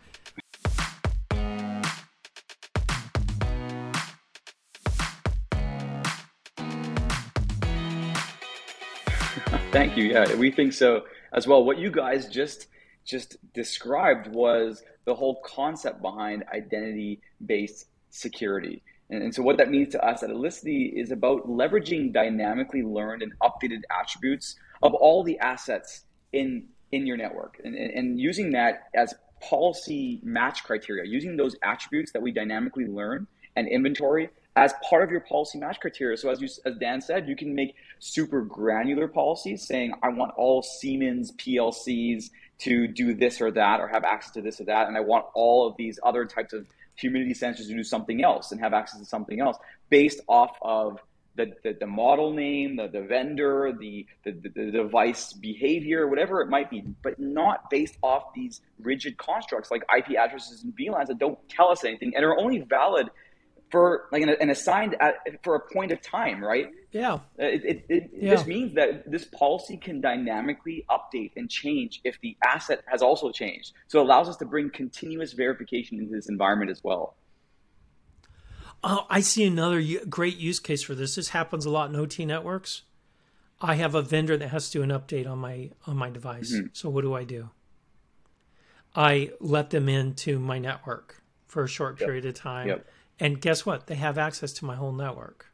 Thank 9.71 9.95
you. 9.95 10.05
Yeah, 10.05 10.35
we 10.35 10.51
think 10.51 10.73
so 10.73 11.05
as 11.31 11.47
well. 11.47 11.63
What 11.63 11.77
you 11.77 11.91
guys 11.91 12.27
just 12.27 12.67
just 13.05 13.37
described 13.53 14.27
was 14.27 14.83
the 15.05 15.15
whole 15.15 15.41
concept 15.45 16.01
behind 16.01 16.43
identity-based 16.53 17.85
security. 18.09 18.83
And, 19.09 19.23
and 19.23 19.33
so 19.33 19.41
what 19.41 19.57
that 19.57 19.71
means 19.71 19.93
to 19.93 20.05
us 20.05 20.23
at 20.23 20.29
Elisity 20.29 20.93
is 20.93 21.11
about 21.11 21.47
leveraging 21.47 22.11
dynamically 22.11 22.83
learned 22.83 23.21
and 23.23 23.31
updated 23.39 23.83
attributes 23.89 24.57
of 24.83 24.93
all 24.93 25.23
the 25.23 25.39
assets 25.39 26.03
in 26.37 26.65
in 26.91 27.05
your 27.05 27.17
network 27.17 27.59
and, 27.63 27.75
and, 27.75 28.17
using 28.19 28.51
that 28.51 28.87
as 28.95 29.13
policy 29.41 30.21
match 30.23 30.63
criteria, 30.63 31.03
using 31.05 31.35
those 31.35 31.55
attributes 31.61 32.13
that 32.13 32.21
we 32.21 32.31
dynamically 32.31 32.87
learn 32.87 33.27
and 33.57 33.67
inventory 33.67 34.29
as 34.55 34.73
part 34.89 35.03
of 35.03 35.11
your 35.11 35.19
policy 35.19 35.59
match 35.59 35.79
criteria. 35.79 36.17
So 36.17 36.29
as 36.29 36.41
you, 36.41 36.47
as 36.65 36.77
Dan 36.77 37.01
said, 37.01 37.27
you 37.27 37.35
can 37.35 37.53
make 37.53 37.75
super 37.99 38.41
granular 38.41 39.07
policies 39.07 39.67
saying, 39.67 39.93
I 40.01 40.09
want 40.09 40.33
all 40.37 40.63
Siemens 40.63 41.33
PLCs 41.33 42.29
to 42.59 42.87
do 42.87 43.13
this 43.13 43.39
or 43.41 43.51
that, 43.51 43.79
or 43.79 43.87
have 43.87 44.03
access 44.03 44.31
to 44.31 44.41
this 44.41 44.59
or 44.59 44.63
that, 44.63 44.87
and 44.87 44.97
I 44.97 45.01
want 45.01 45.25
all 45.35 45.67
of 45.67 45.75
these 45.77 45.99
other 46.03 46.25
types 46.25 46.53
of 46.53 46.65
humidity 46.95 47.33
sensors 47.33 47.67
to 47.67 47.75
do 47.75 47.83
something 47.83 48.23
else 48.23 48.51
and 48.51 48.59
have 48.59 48.73
access 48.73 48.99
to 48.99 49.05
something 49.05 49.39
else 49.39 49.57
based 49.89 50.21
off 50.27 50.57
of 50.61 50.99
the, 51.37 51.53
the, 51.63 51.77
the 51.79 51.87
model 51.87 52.33
name, 52.33 52.75
the, 52.75 52.87
the 52.87 53.01
vendor, 53.01 53.71
the, 53.79 54.05
the, 54.25 54.31
the 54.31 54.71
device 54.71 55.33
behavior, 55.33 56.07
whatever 56.07 56.41
it 56.41 56.49
might 56.49 56.69
be, 56.69 56.83
but 57.03 57.17
not 57.19 57.69
based 57.69 57.97
off 58.03 58.33
these 58.35 58.61
rigid 58.79 59.17
constructs 59.17 59.71
like 59.71 59.83
IP 59.95 60.17
addresses 60.17 60.63
and 60.63 60.73
VLANs 60.75 61.07
that 61.07 61.19
don't 61.19 61.37
tell 61.47 61.69
us 61.69 61.83
anything 61.83 62.13
and 62.15 62.25
are 62.25 62.37
only 62.37 62.59
valid 62.59 63.09
for 63.71 64.07
like 64.11 64.23
an, 64.23 64.29
an 64.29 64.49
assigned 64.49 64.95
at, 64.99 65.15
for 65.43 65.55
a 65.55 65.73
point 65.73 65.91
of 65.91 66.01
time, 66.01 66.43
right? 66.43 66.69
Yeah, 66.91 67.13
Uh, 67.13 67.19
It, 67.37 67.65
it, 67.65 67.85
it, 67.89 68.09
Yeah. 68.13 68.35
This 68.35 68.47
means 68.47 68.73
that 68.75 69.09
this 69.11 69.25
policy 69.25 69.77
can 69.77 70.01
dynamically 70.01 70.85
update 70.89 71.31
and 71.35 71.49
change 71.49 72.01
if 72.03 72.19
the 72.21 72.37
asset 72.43 72.81
has 72.87 73.01
also 73.01 73.31
changed. 73.31 73.73
So 73.87 73.99
it 73.99 74.03
allows 74.03 74.29
us 74.29 74.37
to 74.37 74.45
bring 74.45 74.69
continuous 74.69 75.33
verification 75.33 75.99
into 75.99 76.13
this 76.15 76.29
environment 76.29 76.71
as 76.71 76.83
well. 76.83 77.15
Oh, 78.83 79.05
I 79.09 79.21
see 79.21 79.43
another 79.43 79.83
great 80.09 80.37
use 80.37 80.59
case 80.59 80.83
for 80.83 80.95
this. 80.95 81.15
This 81.15 81.29
happens 81.29 81.65
a 81.65 81.69
lot 81.69 81.89
in 81.89 81.95
OT 81.95 82.25
networks. 82.25 82.83
I 83.59 83.75
have 83.75 83.95
a 83.95 84.01
vendor 84.01 84.37
that 84.37 84.49
has 84.49 84.69
to 84.69 84.79
do 84.79 84.83
an 84.83 84.89
update 84.91 85.27
on 85.27 85.39
my 85.39 85.71
on 85.87 85.97
my 85.97 86.09
device. 86.09 86.53
Mm-hmm. 86.53 86.67
So 86.73 86.89
what 86.89 87.01
do 87.01 87.13
I 87.15 87.23
do? 87.23 87.49
I 88.95 89.31
let 89.39 89.69
them 89.71 89.89
into 89.89 90.39
my 90.39 90.59
network 90.59 91.21
for 91.47 91.63
a 91.63 91.67
short 91.67 91.97
period 91.97 92.25
of 92.25 92.35
time. 92.35 92.67
Yep. 92.67 92.87
And 93.19 93.41
guess 93.41 93.65
what? 93.65 93.87
They 93.87 93.95
have 93.95 94.17
access 94.17 94.53
to 94.53 94.65
my 94.65 94.75
whole 94.75 94.91
network. 94.91 95.47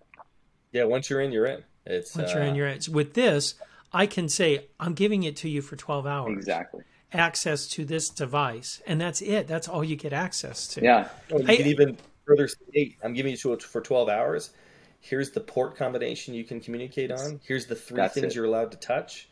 yeah, 0.72 0.84
once 0.84 1.10
you're 1.10 1.22
in, 1.22 1.32
you're 1.32 1.46
in. 1.46 1.64
It's 1.86 2.16
Once 2.16 2.32
uh, 2.32 2.36
you're 2.36 2.44
in 2.44 2.56
your 2.56 2.74
with 2.92 3.14
this, 3.14 3.56
I 3.92 4.06
can 4.06 4.28
say 4.30 4.68
I'm 4.80 4.94
giving 4.94 5.24
it 5.24 5.36
to 5.38 5.50
you 5.50 5.62
for 5.62 5.76
12 5.76 6.06
hours. 6.08 6.38
Exactly. 6.38 6.84
Access 7.12 7.68
to 7.68 7.86
this 7.86 8.10
device, 8.10 8.82
and 8.88 9.00
that's 9.00 9.22
it. 9.22 9.48
That's 9.48 9.68
all 9.68 9.84
you 9.84 9.96
get 9.96 10.14
access 10.14 10.68
to. 10.70 10.82
Yeah. 10.82 11.10
Oh, 11.32 11.40
you 11.40 11.46
I- 11.48 11.56
can 11.58 11.68
even 11.68 11.98
further 12.26 12.48
state, 12.48 12.98
I'm 13.04 13.14
giving 13.14 13.32
you 13.32 13.38
to 13.38 13.54
it 13.54 13.64
for 13.64 13.82
12 13.82 14.10
hours. 14.10 14.52
Here's 15.00 15.32
the 15.32 15.42
port 15.42 15.76
combination 15.76 16.34
you 16.34 16.44
can 16.44 16.62
communicate 16.62 17.12
on. 17.12 17.40
Here's 17.44 17.66
the 17.66 17.76
three 17.76 17.98
That's 17.98 18.14
things 18.14 18.34
it. 18.34 18.36
you're 18.36 18.46
allowed 18.46 18.72
to 18.72 18.78
touch. 18.78 19.30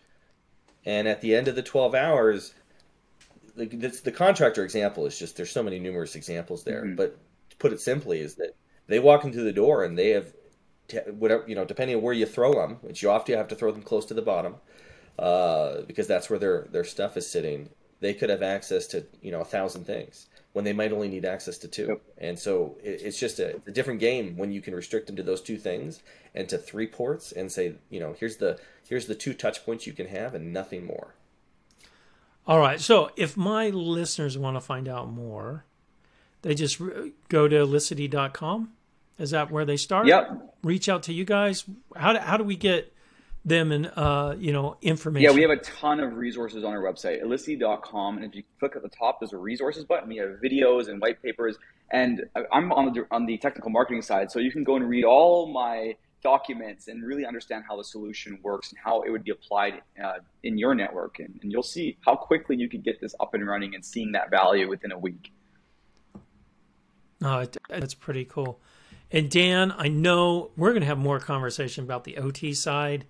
And 0.85 1.07
at 1.07 1.21
the 1.21 1.35
end 1.35 1.47
of 1.47 1.55
the 1.55 1.61
12 1.63 1.95
hours, 1.95 2.53
like 3.55 3.79
this, 3.79 4.01
the 4.01 4.11
contractor 4.11 4.63
example 4.63 5.05
is 5.05 5.17
just 5.17 5.37
there's 5.37 5.51
so 5.51 5.63
many 5.63 5.79
numerous 5.79 6.15
examples 6.15 6.63
there. 6.63 6.83
Mhm. 6.83 6.95
But 6.95 7.17
to 7.51 7.57
put 7.57 7.71
it 7.73 7.79
simply, 7.79 8.19
is 8.19 8.35
that 8.35 8.55
they 8.87 8.99
walk 8.99 9.23
into 9.23 9.41
the 9.41 9.53
door 9.53 9.83
and 9.83 9.97
they 9.97 10.09
have 10.09 10.33
whatever 11.17 11.45
you 11.47 11.55
know, 11.55 11.63
depending 11.65 11.95
on 11.95 12.01
where 12.01 12.13
you 12.13 12.25
throw 12.25 12.53
them, 12.53 12.77
which 12.81 13.01
you 13.01 13.09
often 13.09 13.35
have 13.37 13.47
to 13.49 13.55
throw 13.55 13.71
them 13.71 13.81
close 13.83 14.05
to 14.07 14.13
the 14.13 14.21
bottom, 14.21 14.55
uh, 15.19 15.81
because 15.81 16.07
that's 16.07 16.29
where 16.29 16.39
their 16.39 16.67
their 16.71 16.83
stuff 16.83 17.15
is 17.15 17.27
sitting. 17.29 17.69
They 18.01 18.13
could 18.13 18.29
have 18.29 18.41
access 18.41 18.87
to 18.87 19.05
you 19.21 19.31
know 19.31 19.41
a 19.41 19.45
thousand 19.45 19.85
things 19.85 20.27
when 20.53 20.65
they 20.65 20.73
might 20.73 20.91
only 20.91 21.07
need 21.07 21.25
access 21.25 21.57
to 21.59 21.67
two. 21.67 21.87
Yep. 21.87 22.01
And 22.17 22.39
so 22.39 22.77
it, 22.83 23.01
it's 23.03 23.19
just 23.19 23.39
a, 23.39 23.61
a 23.65 23.71
different 23.71 23.99
game 23.99 24.37
when 24.37 24.51
you 24.51 24.61
can 24.61 24.75
restrict 24.75 25.07
them 25.07 25.15
to 25.15 25.23
those 25.23 25.41
two 25.41 25.57
things 25.57 26.01
and 26.35 26.47
to 26.49 26.57
three 26.57 26.87
ports 26.87 27.31
and 27.31 27.51
say 27.51 27.75
you 27.89 27.99
know 27.99 28.15
here's 28.19 28.37
the 28.37 28.59
here's 28.87 29.07
the 29.07 29.15
two 29.15 29.33
touch 29.33 29.65
points 29.65 29.87
you 29.87 29.93
can 29.93 30.07
have 30.07 30.33
and 30.35 30.53
nothing 30.53 30.85
more. 30.85 31.15
All 32.47 32.59
right. 32.59 32.81
So 32.81 33.11
if 33.15 33.37
my 33.37 33.69
listeners 33.69 34.37
want 34.37 34.57
to 34.57 34.61
find 34.61 34.89
out 34.89 35.09
more, 35.09 35.65
they 36.41 36.55
just 36.55 36.79
re- 36.79 37.13
go 37.29 37.47
to 37.47 37.57
elisity.com. 37.59 38.71
Is 39.19 39.31
that 39.31 39.51
where 39.51 39.65
they 39.65 39.77
start? 39.77 40.07
Yep. 40.07 40.55
Reach 40.63 40.89
out 40.89 41.03
to 41.03 41.13
you 41.13 41.23
guys. 41.23 41.65
How 41.95 42.13
do, 42.13 42.19
how 42.19 42.37
do 42.37 42.43
we 42.43 42.55
get 42.55 42.93
them 43.43 43.71
and 43.71 43.91
uh, 43.95 44.35
you 44.37 44.53
know 44.53 44.77
information? 44.81 45.29
Yeah, 45.29 45.35
we 45.35 45.41
have 45.41 45.51
a 45.51 45.61
ton 45.61 45.99
of 45.99 46.15
resources 46.15 46.63
on 46.63 46.73
our 46.73 46.81
website, 46.81 47.21
elisity.com. 47.21 48.17
And 48.17 48.25
if 48.25 48.35
you 48.35 48.43
click 48.59 48.75
at 48.75 48.83
the 48.83 48.89
top, 48.89 49.19
there's 49.19 49.33
a 49.33 49.37
resources 49.37 49.85
button. 49.85 50.09
We 50.09 50.17
have 50.17 50.29
videos 50.43 50.87
and 50.89 51.01
white 51.01 51.21
papers. 51.21 51.57
And 51.91 52.23
I'm 52.53 52.71
on 52.71 52.93
the, 52.93 53.05
on 53.11 53.25
the 53.25 53.37
technical 53.37 53.69
marketing 53.69 54.01
side. 54.01 54.31
So 54.31 54.39
you 54.39 54.51
can 54.51 54.63
go 54.63 54.77
and 54.77 54.87
read 54.87 55.03
all 55.03 55.51
my 55.51 55.95
documents 56.23 56.87
and 56.87 57.03
really 57.03 57.25
understand 57.25 57.63
how 57.67 57.75
the 57.75 57.83
solution 57.83 58.39
works 58.43 58.69
and 58.69 58.79
how 58.83 59.01
it 59.01 59.09
would 59.09 59.23
be 59.23 59.31
applied 59.31 59.81
uh, 60.01 60.19
in 60.43 60.57
your 60.57 60.73
network. 60.73 61.19
And, 61.19 61.37
and 61.41 61.51
you'll 61.51 61.63
see 61.63 61.97
how 62.05 62.15
quickly 62.15 62.55
you 62.55 62.69
could 62.69 62.83
get 62.83 63.01
this 63.01 63.13
up 63.19 63.33
and 63.33 63.45
running 63.45 63.75
and 63.75 63.83
seeing 63.83 64.13
that 64.13 64.29
value 64.29 64.69
within 64.69 64.91
a 64.91 64.97
week. 64.97 65.31
It, 67.41 67.57
that's 67.69 67.93
pretty 67.93 68.25
cool. 68.25 68.61
And 69.11 69.29
Dan, 69.29 69.73
I 69.75 69.89
know 69.89 70.51
we're 70.55 70.71
going 70.71 70.81
to 70.81 70.87
have 70.87 70.97
more 70.97 71.19
conversation 71.19 71.83
about 71.83 72.05
the 72.05 72.17
OT 72.17 72.53
side. 72.53 73.05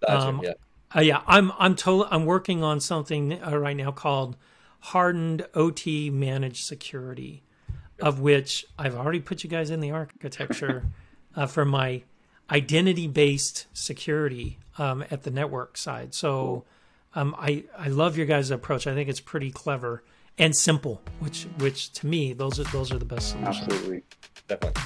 Gotcha, 0.00 0.28
Um, 0.28 0.40
yeah. 0.42 0.52
Uh, 0.94 1.00
yeah, 1.00 1.22
I'm 1.26 1.52
I'm 1.58 1.74
totally 1.74 2.08
I'm 2.10 2.24
working 2.26 2.62
on 2.62 2.80
something 2.80 3.42
uh, 3.42 3.56
right 3.56 3.76
now 3.76 3.90
called 3.90 4.36
hardened 4.80 5.46
OT 5.54 6.10
managed 6.10 6.64
security, 6.64 7.42
of 8.00 8.20
which 8.20 8.64
I've 8.78 8.94
already 8.94 9.20
put 9.20 9.42
you 9.42 9.50
guys 9.50 9.70
in 9.70 9.80
the 9.80 9.90
architecture 9.90 10.84
uh, 11.34 11.46
for 11.46 11.64
my 11.64 12.02
identity 12.50 13.08
based 13.08 13.66
security 13.72 14.58
um, 14.78 15.04
at 15.10 15.24
the 15.24 15.30
network 15.30 15.76
side. 15.76 16.14
So 16.14 16.64
um, 17.14 17.34
I 17.38 17.64
I 17.76 17.88
love 17.88 18.16
your 18.16 18.26
guys' 18.26 18.50
approach. 18.50 18.86
I 18.86 18.94
think 18.94 19.08
it's 19.08 19.20
pretty 19.20 19.50
clever 19.50 20.04
and 20.38 20.54
simple, 20.54 21.02
which 21.18 21.48
which 21.58 21.92
to 21.94 22.06
me 22.06 22.32
those 22.32 22.60
are 22.60 22.64
those 22.64 22.92
are 22.92 22.98
the 22.98 23.04
best 23.04 23.30
solutions. 23.30 23.58
Absolutely. 23.58 24.02
Definitely. 24.48 24.82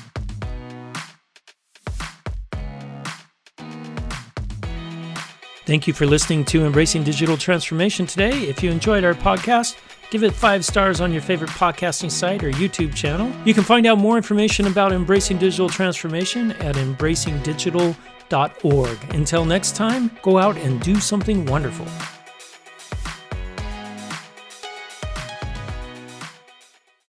Thank 5.71 5.87
you 5.87 5.95
for 5.95 6.05
listening 6.05 6.45
to 6.47 6.67
Embracing 6.67 7.05
Digital 7.05 7.37
Transformation 7.37 8.05
today. 8.05 8.49
If 8.49 8.61
you 8.61 8.73
enjoyed 8.73 9.05
our 9.05 9.15
podcast, 9.15 9.77
give 10.11 10.25
it 10.25 10.35
five 10.35 10.65
stars 10.65 11.01
on 11.01 11.13
your 11.13 11.23
favorite 11.23 11.51
podcasting 11.51 12.11
site 12.11 12.43
or 12.43 12.51
YouTube 12.51 12.93
channel. 12.93 13.33
You 13.45 13.55
can 13.55 13.63
find 13.63 13.87
out 13.87 13.97
more 13.97 14.17
information 14.17 14.67
about 14.67 14.91
Embracing 14.91 15.39
Digital 15.39 15.69
Transformation 15.69 16.51
at 16.55 16.75
embracingdigital.org. 16.75 19.15
Until 19.15 19.45
next 19.45 19.77
time, 19.77 20.11
go 20.23 20.39
out 20.39 20.57
and 20.57 20.81
do 20.81 20.97
something 20.97 21.47
wonderful. 21.47 21.87